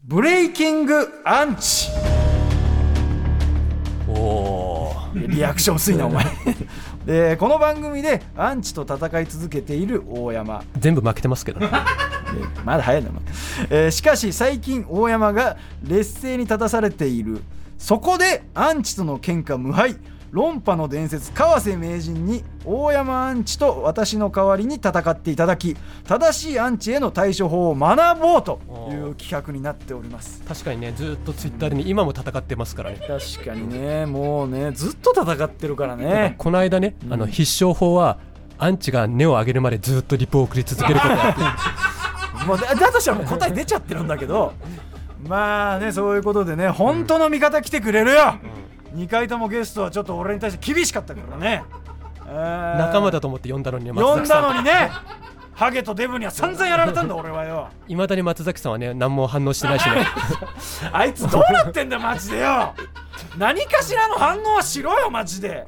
[0.04, 1.88] ブレイキングアンチ。
[4.08, 6.26] おお」リアクション薄いなお前。
[7.06, 10.64] でこの番組でアンチと戦い続けている大山。
[10.76, 11.68] 全部負けてますけどね。
[12.64, 13.10] まだ早いな、
[13.70, 17.40] えーしかし最近大山が劣勢に立たされている。
[17.78, 19.94] そこでアンチとの喧嘩無敗
[20.32, 28.58] 論破の伝説川瀬名人に大山アンチと私の代わりに戦っていただき正しいアンチへの対処法を学ぼうと
[28.90, 30.42] いう企画になっております。
[30.48, 32.96] 確かにねずっとツイッターでね今も戦ってますからね。
[33.06, 36.34] 確かにねもうねずっと戦ってるからね。
[36.38, 38.18] この間ね、あの必勝法は
[38.56, 41.14] アンチが根を上げるまでずっとリプを送り続けること
[42.48, 44.54] もうだだとしたらもう答え出ちゃってるんだけど。
[45.28, 48.34] まあねそういうことでね本当の味方来てくれるよ、
[48.94, 51.64] 2回ともゲストはちょっと俺に対して厳しかったからね。
[52.26, 54.90] 仲間だとと思って呼んだのにね呼んだのににね
[55.54, 57.68] ハゲとデブには散々やられたんだ俺はよ。
[57.88, 60.06] いまだに松崎さんはね何も反応してないしね。
[60.92, 62.74] あいつどうなってんだよマジでよ。
[63.36, 65.66] 何かしらの反応はしろよマジで。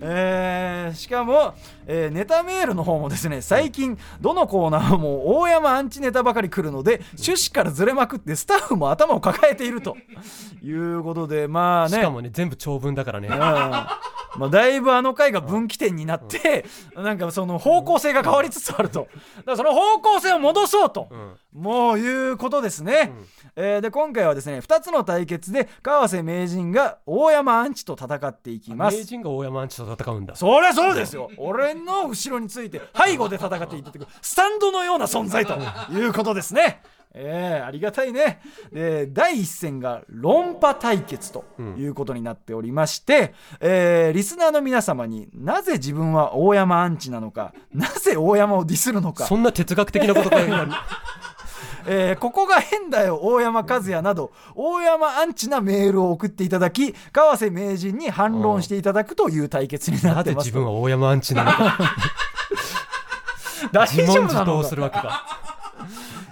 [0.00, 1.54] えーしかも、
[1.88, 9.96] えーネタメールの方もですね最近どのコーナーも大山アンチネタばかり来るので趣旨からずれまくってスタッフも頭を抱えていると。
[10.62, 11.96] いうことでまあね。
[11.96, 13.28] しかもね全部長文だからね。
[13.28, 13.38] うん。
[14.36, 19.08] まあ、だいぶあの回が分岐点になって、なんかその方向性が変わりつつあると。
[19.38, 21.08] だからその方向性を戻そうと、
[21.52, 23.12] もういうことですね、
[23.56, 28.98] えーで今回はですね2つの対決で川瀬名人が大山アンチと戦っていきます。
[28.98, 30.36] 名人が大山アンチと戦うんだ。
[30.36, 31.30] そりゃそうですよ。
[31.38, 35.58] 俺の後ろについて背後で戦っていってくるスタンドのような存在と
[35.92, 36.82] いうことですね。
[37.14, 38.40] えー、ありがたいね。
[38.72, 41.44] で第一戦が論破対決と
[41.76, 49.26] いうことになっておりまして、えーリスナーの皆様になぜ自分は大山アンチなのかなぜ大山をディスるのか。
[49.26, 50.66] そんな哲学的なことかよ
[51.90, 60.46] えーここが変だよ大山和也など大山アンチなメールを送っていただき川瀬名人に反論していただくという対決になってます。
[60.46, 61.78] 自分は大山アンチなのか。
[63.72, 65.26] 大丈夫なの答するわけか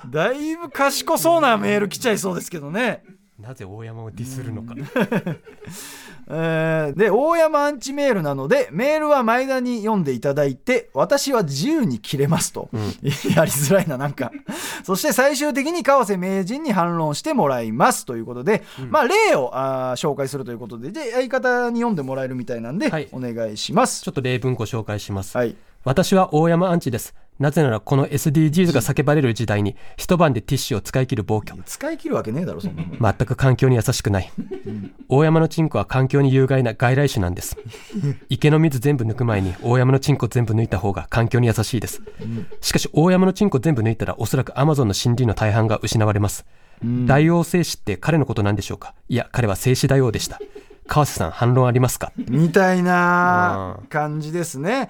[0.09, 3.03] だいぶ賢そうなメール来ちゃいそうですけどね。
[3.39, 4.75] なぜ大山をディスるのか
[6.29, 12.69] えーで大山アンチメールなのでメールは前田に読んでいただいて私は自由に切れますと、
[13.35, 14.31] やりづらいななんか。
[14.85, 18.07] そして最終的に川瀬名人に反論してもらいます。
[18.07, 23.09] ということで、まあ例をあー紹介するということでで相方に読んでもらえるみたいなんで、はい。
[23.13, 24.03] お願いします。
[24.03, 25.57] ちょっと例文ご紹介します、はい。
[25.85, 31.61] 私は大山アンチですなぜならこの SDGs が叫ばれる時代に一晩でティッシュを使い切る暴挙。
[31.67, 32.89] 使い切るわけねえだろそんなの。
[32.99, 34.33] 全く環境に優しくない。
[35.09, 37.57] 大山のチンコは環境に有害な外来種なんです。
[38.29, 42.01] 池の水全部抜く前に大山のチンコ全部抜いた方が環境に優しいです。
[42.61, 46.47] しかし大山のチンコ全部抜いたらおそらくアマゾンの森林の大半が失われます。
[47.07, 48.95] 大王製紙って彼のことなんでしょうか？
[49.09, 50.39] いや彼は製紙大王でした。
[50.87, 52.13] 川瀬さん反論ありますか？
[52.17, 54.89] みたいな感じですね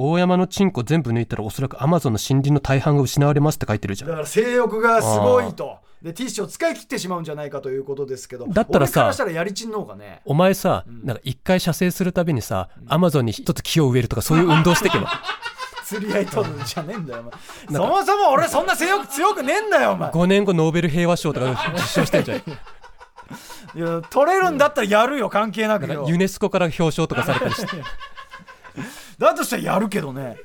[0.00, 4.10] 大山のチンコ全部抜いたらおそらくアマゾンの森林の大半が失われますって書いてるじゃん。
[4.10, 5.78] だから性欲がすごいと。
[6.00, 10.22] でティッシュを使い切ってしまうんじゃないかということですけどだったらさしたらやりちんの方がね。
[10.24, 15.10] お前さ、なんか一回射精するたびにさ、アマゾンに一つ木を植えるとかそういう運動してけば。
[15.84, 17.32] 釣り合い取るんじゃねえんだよお前。
[17.82, 20.10] そもそも俺そんな性欲強くねえんだよお前。
[20.10, 22.38] 5年後ノーベル平和賞とか受賞してんじゃん。
[23.74, 27.82] いや取れるんだったらやるよ関係なくユネスコから表彰とかされたりして
[29.18, 30.36] だとしたらやるけどね。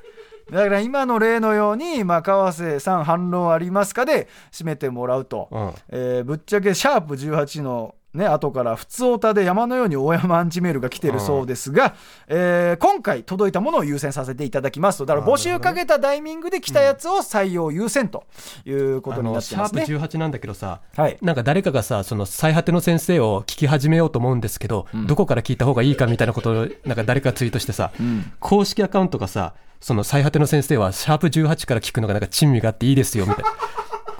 [0.51, 5.73] だから今の例のように、まあ、川瀬さん反論ありますかで締めてもらうと、うん。
[5.89, 11.95] えーぶっちゃけシャープ18のね後から普通オタで山のように大山アンチメールが来てるそうですが、
[12.27, 15.05] えー今回届いたものを優先させていただきますと。
[15.05, 18.25] だから募集かけたタイミングで来たやつを採用優先と
[18.65, 19.97] いうことになあのシャープってますね。
[19.97, 21.17] 18なんだけどさはい。
[21.21, 27.91] なんか誰かがさその最果ての先生を聞き始めようと思うんですけど、どこから聞いた方がいいかみたいなことをなんか誰かツイートしてさ、
[28.39, 33.51] 公式アカウントがさその最果ての先生はシャープ18から聞くのがなんか珍味があっていいですよみたいな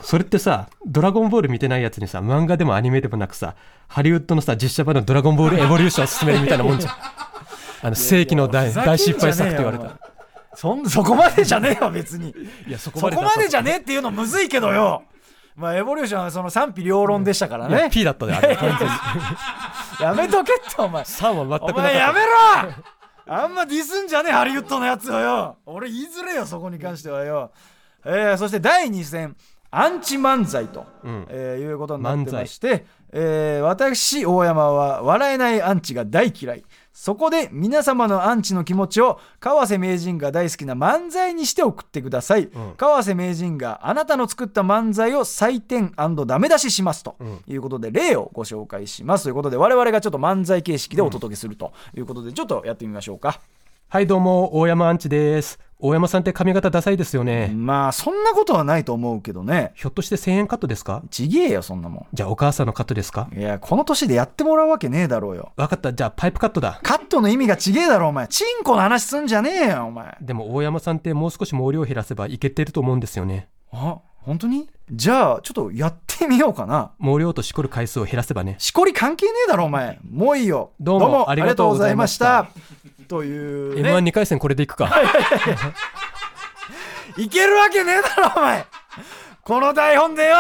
[0.04, 3.56] それってさドラゴンボール見てないやつにさ漫画でもアニメでもなくさ
[3.88, 6.94] ハリウッドのさ実写版のドラゴンボールエボリューションを進めるみたいなもんじゃん。
[7.86, 9.98] あの世紀の大大失敗作って言われた。
[10.56, 12.34] そんそこまでじゃねえよ別に。
[12.68, 15.04] いやそこそこまでじゃねえっていうのむずいけどよ。
[15.56, 18.58] まあエボリューションはその賛否両論でしたからいやね P だったであれ
[20.00, 21.04] やめとけってお前。
[21.04, 23.36] 3は全くお前やめろ！
[23.36, 25.58] あんまディスんじゃねえハリウッドのやつをよ。
[25.66, 27.52] 俺言いづれよそこに関してはよ。
[28.06, 29.36] えー、そして第2戦
[29.76, 31.26] アンチ漫才と、うん。
[31.30, 36.64] えーいうことになってまして、えー私大山は笑えないアンチが大嫌い。
[36.92, 42.52] そこで皆様のアンチの気持ちを川瀬名人が大好きな漫才にして送ってください、ん。
[42.78, 45.92] 川瀬名人があなたの作った漫才を採点
[46.28, 47.16] ダメ出ししますと
[47.48, 49.24] いうことで例をご紹介します。
[49.24, 53.42] ということで我々がちょっと漫才形式でお届けするということでちょっとやってみましょうか、
[53.90, 59.74] はいどうも大山アンチです大山さんって髪型ダサいですよね、まあそんなことはないと思うけどね。
[59.76, 61.04] ひょっとして1000円カットですか？
[61.12, 63.28] ちげえよそんなもじゃあお母さんのカットですか？
[63.30, 65.52] んいやこの年でやってもらうわけねえだろうよ。
[65.58, 65.94] わかった。
[65.94, 66.80] じゃあパイプカットだ。
[66.84, 68.30] カットの意味がちげえだろお前。
[68.30, 70.16] チンコの話すんじゃねえよお前。
[70.22, 73.50] でも大山さんってもう少し毛量を減らせばいけてると思うんですよね。
[73.74, 74.70] あ本当に？
[74.90, 76.94] じゃあちょっとやってみようかな。
[77.02, 78.56] 毛量としこる回数を減らせばね。
[78.58, 80.00] しこり関係ねえだろお前。
[80.10, 80.72] もういいよ。
[80.80, 82.48] どうもありがとうございました
[83.04, 84.90] という、m 1ね、2回戦これでいくか。
[87.18, 87.30] い。
[87.30, 88.66] けるわけねえだろお前。
[89.44, 90.36] この台本でよ。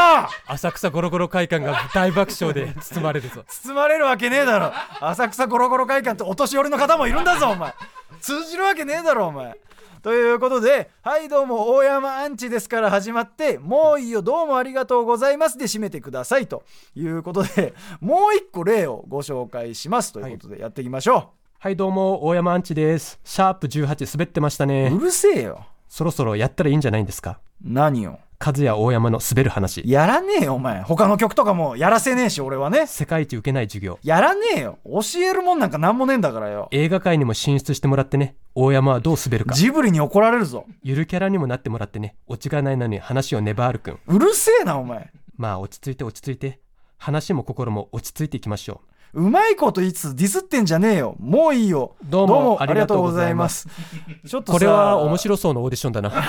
[0.48, 3.44] 浅草ゴロゴロ会館が大爆笑で包まれるぞ。
[3.48, 4.72] 包まれるわけねえだろ。
[5.02, 7.74] 浅草ゴロゴロ会館ってお年寄りの方もいるんだぞお前。
[8.22, 9.58] 通じるわけねえだろお前。
[10.04, 21.43] ということで「はいどうも大山アンチです」から始まって「もういいよどうもありがとうございます」で締めてくださいということでもう一個例をご紹介しますということでやっていきましょはい
[21.78, 23.22] どうも大山アンチです。
[23.24, 24.92] シャープ18滑ってましたう、ね。
[24.94, 25.66] うるせえよ。
[25.88, 27.40] そろそろやったらいいんじゃないんですか？
[27.64, 29.82] 何よ和也大山の滑る話。
[29.86, 30.82] やらねえよお前。
[30.82, 32.86] 他の曲とかもやらせねえし俺はね。
[32.86, 33.98] 世界一受けない授業。
[34.04, 34.78] やらねえよ。
[34.84, 36.68] 教えるもんなんかなんもねえんだからよ。
[36.72, 38.36] 映画界にも進出してもらってね。
[38.56, 39.56] 大山はどう滑るか。
[39.56, 40.66] ジブリに怒られるぞ。
[40.84, 42.18] ゆるキャラにもなってもらってね。
[42.28, 44.00] オチがないのに話を粘るくん。
[44.06, 45.14] うるせえなお前。
[45.38, 46.60] まあ落ち着いて落ち着いて。
[46.98, 51.16] 話も心も落ち着いていきましょうまいこと言いつつディスってんじゃねえよ。
[51.20, 51.96] もういいよ。
[52.04, 53.68] どうもありがとうございます。
[54.28, 56.12] ちょっとこれは面白そうなオーディションだな。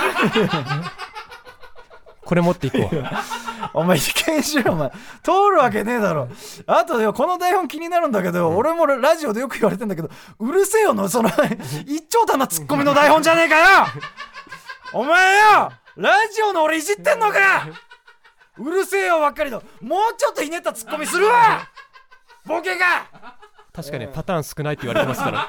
[2.23, 2.89] これ持っていこう。
[3.73, 4.89] お前被験しろお前
[5.23, 6.27] 通るわけねえだろ。
[6.67, 10.09] あとよこの台本気になるんだけど、俺もラジオでよく言われてんだけど
[10.39, 11.29] うるせえよのその
[11.87, 13.65] 一長短なツッコミの台本じゃねえかよ。
[14.93, 17.67] お前よラジオの俺いじってんのか。
[18.57, 21.67] うるせえよばっかりともうちょっとひねったツッコミするわ
[22.45, 23.07] ボケが！
[23.73, 25.47] 確かにパターン少ないって言われてますから。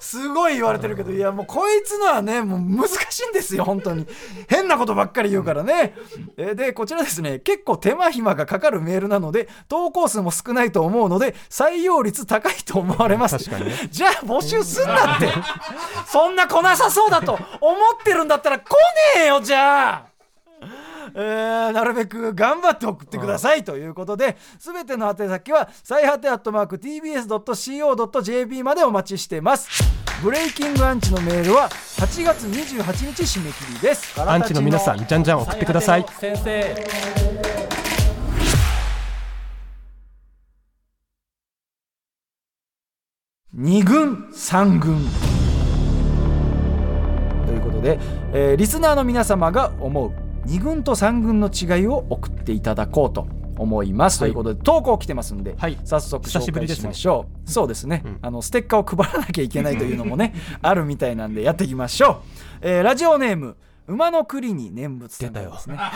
[0.00, 4.06] すごい言われてるけどいやもうこいつのはねもう難しいんですよ本当に。
[4.48, 5.94] 変なことばっかり言うからね。
[6.36, 7.40] えーでこちらですね。
[7.40, 13.38] 結構手間暇がかかるメールなので投稿数も少ないと思うので採用率高いと思われます。
[13.38, 13.88] 確かにね。
[13.90, 15.28] じゃあ募集すんなって。
[16.06, 18.70] そんな来なさそうだと思ってるんだったら来
[19.16, 20.06] ねえよじゃあ
[21.20, 29.68] えーなるべく頑張って送ってくださいということで、すべての宛先は、最果てアットマーク tbs.co.jp までお待ちしてます。
[30.22, 34.20] ブレイキングアンチのメールは8月28日締め切りです。
[34.20, 36.74] アンチの皆さんじゃんじゃん送ってください先生
[43.56, 45.04] 2軍3軍
[47.46, 47.98] ということで、
[48.32, 53.28] えーリスナーの皆様が思う2軍と3軍の違いを送っていただこうと
[53.58, 54.32] 思います、はい。
[54.32, 55.78] ということで投稿来てますんで、はい。
[55.84, 57.50] 早速紹介しましょう。
[57.50, 58.18] そうですね、うん。
[58.22, 62.16] あのステッカーを配らなきゃいけないというのもね あるみたいなんでやっていきましょう、
[62.62, 65.76] えーラジオネーム馬の栗に念仏さんからですね。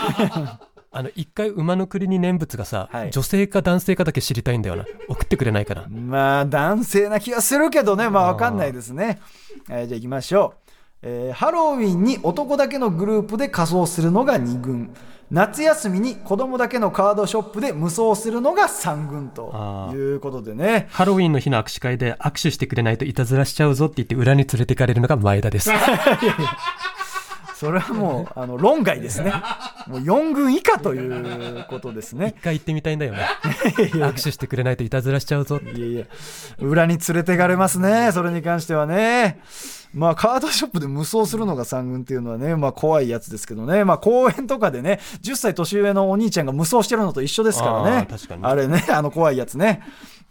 [0.94, 3.10] あの一回馬の栗に念仏がさ、はい。
[3.10, 4.84] 女性か男性かだけ知りたいんだよな。
[5.08, 5.86] 送ってくれないかな。
[5.88, 8.10] まあ男性な気がするけどね。
[8.10, 9.18] まあわかんないですね、
[9.70, 10.61] えーじゃあ行きましょう、
[11.02, 14.94] えーハロウィンに男だけのグループで仮装するのが2軍。
[15.30, 20.88] 夏休みに子供だけのカードショップで無双するのが3軍ということでね。
[20.90, 25.70] ハロウィンの日の握手会で握手してくれないといたずらしちゃうぞって言って裏に連れてかれるのが前田です。
[27.56, 29.32] それはもうあの論外ですね。
[29.88, 32.34] もう4軍以下ということですね。
[32.36, 33.26] 一回行ってみたいんだよね。
[33.94, 36.04] 握手してくれないといたずらしちゃうぞいやいや。
[36.58, 39.40] 裏に連れてかれますねそれに関してはね
[39.94, 43.84] まあカードショップで無双するのが3軍っていうのはねまあ怖いやつですけどね。
[43.84, 47.90] まあ公園とかでね10歳年上のお兄ちゃんが無双してるのと一緒ですからね。
[47.90, 48.06] あ
[48.48, 49.82] あれね あの怖いやつね。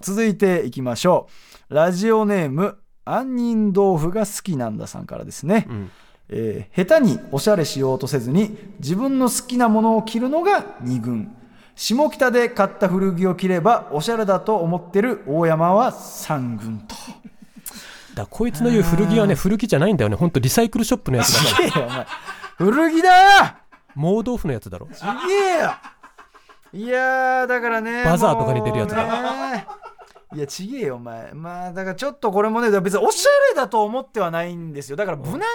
[0.02, 1.28] 続いていきましょ
[1.70, 1.74] う。
[1.76, 5.92] ラジオネーム杏仁豆腐が好きなんださんからですね、うん。
[6.30, 11.36] えー下手におしゃれしようとせずに自分の好きなものを着るのが2軍。
[11.76, 16.96] 下北で買った古着を着ればおしゃれだと思ってる大山は3軍と
[18.16, 20.16] だこいつの言う古着はね古着じゃないんだよね。
[20.16, 21.86] ほんとリサイクルショップのやつだから。
[21.86, 22.08] お前。
[22.58, 23.56] 古着だよ！
[23.96, 24.88] 盲豆腐のやつだろ。
[24.92, 25.72] すげえよ！
[26.74, 29.06] いやーだからねバザーとかに出るやつだ。
[29.06, 29.68] だ
[30.34, 31.34] いやちげえよお前。
[31.34, 34.96] まあだからちょっとこれもね別におしゃれだと思ってはないんですよ。
[34.96, 35.46] だから無難に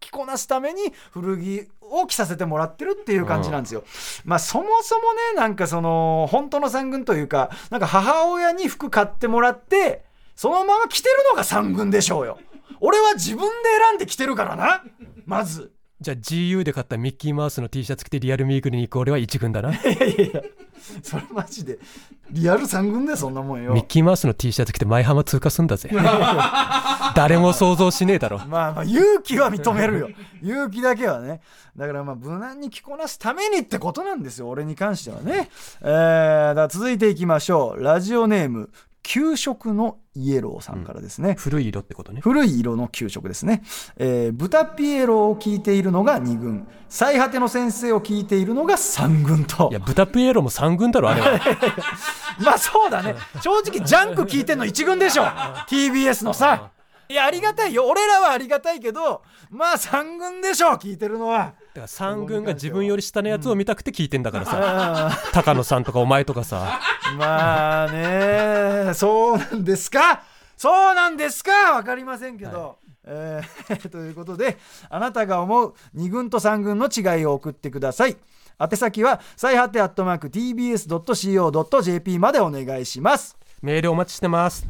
[0.00, 3.84] 着こなすために古着を着させてもらってるっていう感じなんですよ、
[4.24, 10.04] まあそもそもねなんかその本当の三軍というかなんか母親に服買ってもらって
[10.36, 12.38] そのまま着てるのが三軍でしょうよ。
[12.80, 13.46] 俺は自分で
[13.88, 14.84] 選んで着てるからな。
[15.24, 15.72] まず。
[15.98, 19.72] じゃあ GU で買ったミッキーマウスの T シャツ着てリアルミーグリに行く俺は一軍だな。
[19.74, 20.24] いやいや。
[20.26, 20.42] いや
[21.02, 21.78] それマジで
[22.30, 23.72] リアル三軍でそんなもんよ。
[23.72, 25.88] ミッキーマウスの T シャツ着て舞浜通過すんだぜ。
[27.16, 28.38] 誰も想像しねえだろ。
[28.40, 30.10] まあまあ勇気は認めるよ。
[30.42, 31.40] 勇気だけはね。
[31.76, 35.48] だからまあ無難に着こなすためにってことなんですよ俺に関してはね。
[35.80, 37.82] えー、だ続いていきましょう。
[37.82, 38.70] ラジオネーム
[39.06, 42.20] 給食のイエローさんからですね、古い色ってことね。
[42.20, 43.62] 古い色の給食ですね、
[43.98, 46.66] えー、豚ピエロを聞いているのが2軍。
[46.88, 49.68] 最果ての先生を聞いているのが3軍と。
[49.70, 51.40] いや豚ピエロも三軍だろあれは。
[52.44, 53.14] まあそうだね。
[53.40, 55.22] 正直ジャンク聞いてんの1軍でしょ。
[55.68, 56.70] TBS のさ
[57.08, 57.86] いやありがたいよ。
[57.86, 64.52] 俺らはありがたいけどまあ3軍でしょ聞いてるのはだから三軍が自分より下のやつを見たくて聞いてんだからさ、
[65.08, 66.80] あ高野さんとかお前とかさ。
[67.12, 67.92] ーまあ
[68.88, 70.22] ねそうなんですか？
[70.56, 71.72] そうなんですか？
[71.74, 74.56] わかりませんけど、えー ということで
[74.88, 78.16] あなたが思う2軍と3軍の違いを送ってください。
[78.58, 83.36] 宛先は最果てアットマーク TBS.CO.JP までお願いします。
[83.60, 84.66] メールお待ちしてます。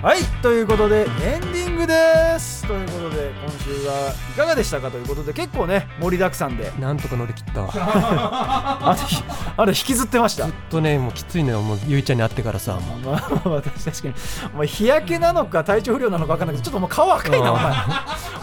[0.00, 2.66] はいということでエンディングです。
[2.66, 4.90] ということで今週はいかがでしたか？
[4.90, 6.70] ということで結構ね盛りだくさんで。
[6.78, 7.62] なんとか乗り切った。
[7.62, 7.70] わ
[8.92, 9.22] あとひ
[9.56, 10.44] あれ引きずってました？
[10.44, 12.74] ずっとねもうきついのよもうゆいちゃんに会ってからさ。
[12.74, 14.14] も うまあ私確かに。
[14.54, 17.72] お前日焼けなのか体調不良なのか分かんないけどちょっともう顔赤いなお前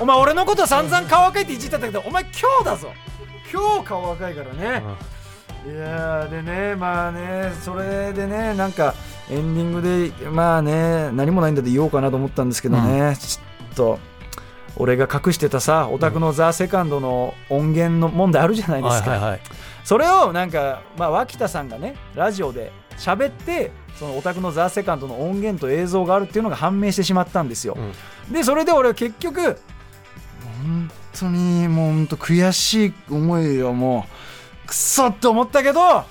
[0.02, 2.92] お前俺のこと散々顔赤いっていじってたけどお前今日だぞ。
[3.52, 4.84] 今日顔赤いからね、
[5.66, 8.94] いやーでねまあねそれでねなんか
[9.30, 13.99] エンディングでまあね何もないんだで言おうかなと思ったんですけどね、ちょっと
[14.78, 19.41] 俺が隠してたさオタクのザ・セカンドの音源の問題あるじゃないですか、はいはいはい。
[19.84, 27.78] それをなんか、まあ、脇田さんがねラジオで喋ってそのオタクのザ・セカンドの音源と映像があるっていうのが判明してしまったんですよ、
[28.32, 29.57] でそれで俺は結局
[30.65, 34.05] 本当にもう本当悔しい思いをも
[34.65, 36.03] うくそって思ったけど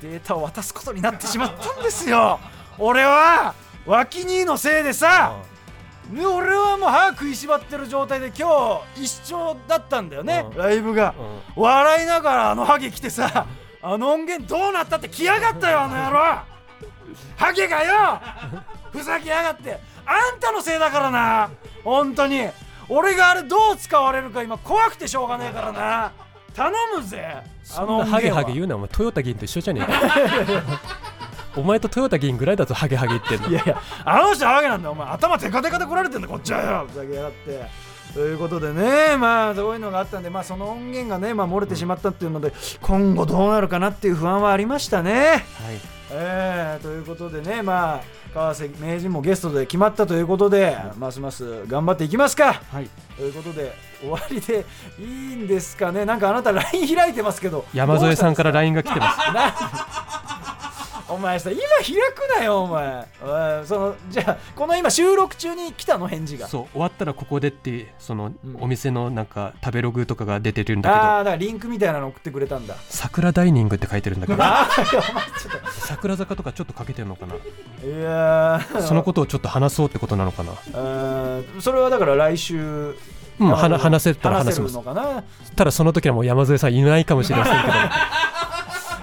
[0.00, 2.38] データを渡すことになってしまったんですよ
[2.78, 3.54] 俺は
[3.86, 5.36] 脇兄のせいでさ、
[6.12, 10.56] で俺はもう歯食いしばってる状態で今日一緒だったんだよね、うん。
[10.56, 11.14] ライブが、
[11.56, 11.62] うん。
[11.62, 13.46] 笑いながらあのハゲ来てさ
[13.82, 16.38] あの音源どうなったって来やがったよあの野郎。
[17.36, 18.20] ハゲがよ
[18.92, 19.78] ふざけやがって。
[20.04, 21.50] あんたのせいだからな。
[21.82, 22.48] 本当に。
[22.88, 26.12] 俺があれどう使われるか今怖くてしょうがねえからな。
[26.54, 28.88] 頼むぜあそんなハゲハゲ言うなお前。
[28.88, 29.92] トヨタ議員と一緒じゃねえか
[31.56, 33.48] お前とトヨタ議員ぐらいだぞハゲハゲ言ってんの？
[33.48, 35.08] いやいやあの人ハゲなんだよお前。
[35.08, 36.86] 頭テカテカで来られてんだこっちはよ。
[36.90, 37.86] ふざけやがって。
[38.14, 45.12] ということでねまあそういうのがあったんでまあその音源がねまあ漏れてしまったっていうので今後どうなるかなっていう不安はありましたね。
[45.12, 45.42] はい。
[46.12, 48.00] えー、ということでねまあ
[48.32, 52.54] 川瀬名人もゲストで決まったということでますます頑張っていきますか。
[52.54, 52.88] はい。
[53.16, 54.64] ということで終わりで
[54.98, 56.04] いいんですかね。
[56.04, 59.18] なんかあなた LINE 開いてますけど山添さんから LINE が来てます
[61.08, 63.06] お前さ今開くなよお前。
[63.64, 66.48] そのじゃあこの今収録中に来たの返事が。
[66.48, 68.56] そう終わったらここでってそのうん。
[68.60, 71.02] お店のなんか食べログとかが出てるんだけど。
[71.02, 72.74] ああだからリンクみたいなの送ってくれたんだ。
[72.88, 74.42] 桜ダイニングって書いてるんだけど。
[75.86, 77.34] 桜坂とかちょっとかけてるのかな。
[77.34, 78.82] といやー。
[78.82, 80.52] そのことをちょっと話そうってことなのかな。
[81.60, 82.96] それはだから来週
[83.38, 84.74] うん話話せたら話せます。
[84.74, 85.22] のかな。
[85.54, 87.72] ただその時はもう山添さんいないかもしれませんけど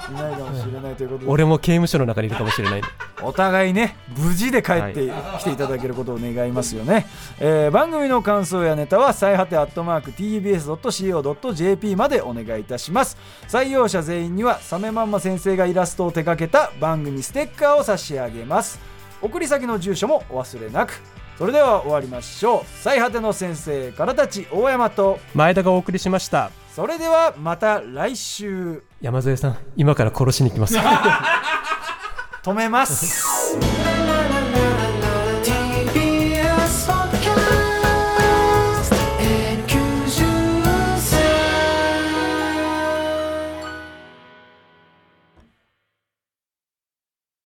[0.10, 1.32] いないかもしれないということで。
[1.32, 2.82] 俺も刑務所の中にいるかもしれない。
[3.22, 7.08] お互いね無事で帰ってきていただけることを願いますよね、
[7.40, 13.18] えー番組の感想やネタは最果てアットマーク TBS.CO.JP までお願いいたします。
[13.48, 18.80] 採用者全員にはサメマンマ先生がイラストを手掛けた番組ステッカーを差し上げます。
[19.22, 21.02] 送り先の住所もお忘れなく。
[21.38, 22.62] それでは終わりましょう。
[22.82, 28.82] 最果ての先生からたち大山と前田がお送りしましたそれではまた来週。
[29.00, 30.76] 山添さん今から殺しに行きます。
[32.42, 33.58] 止めます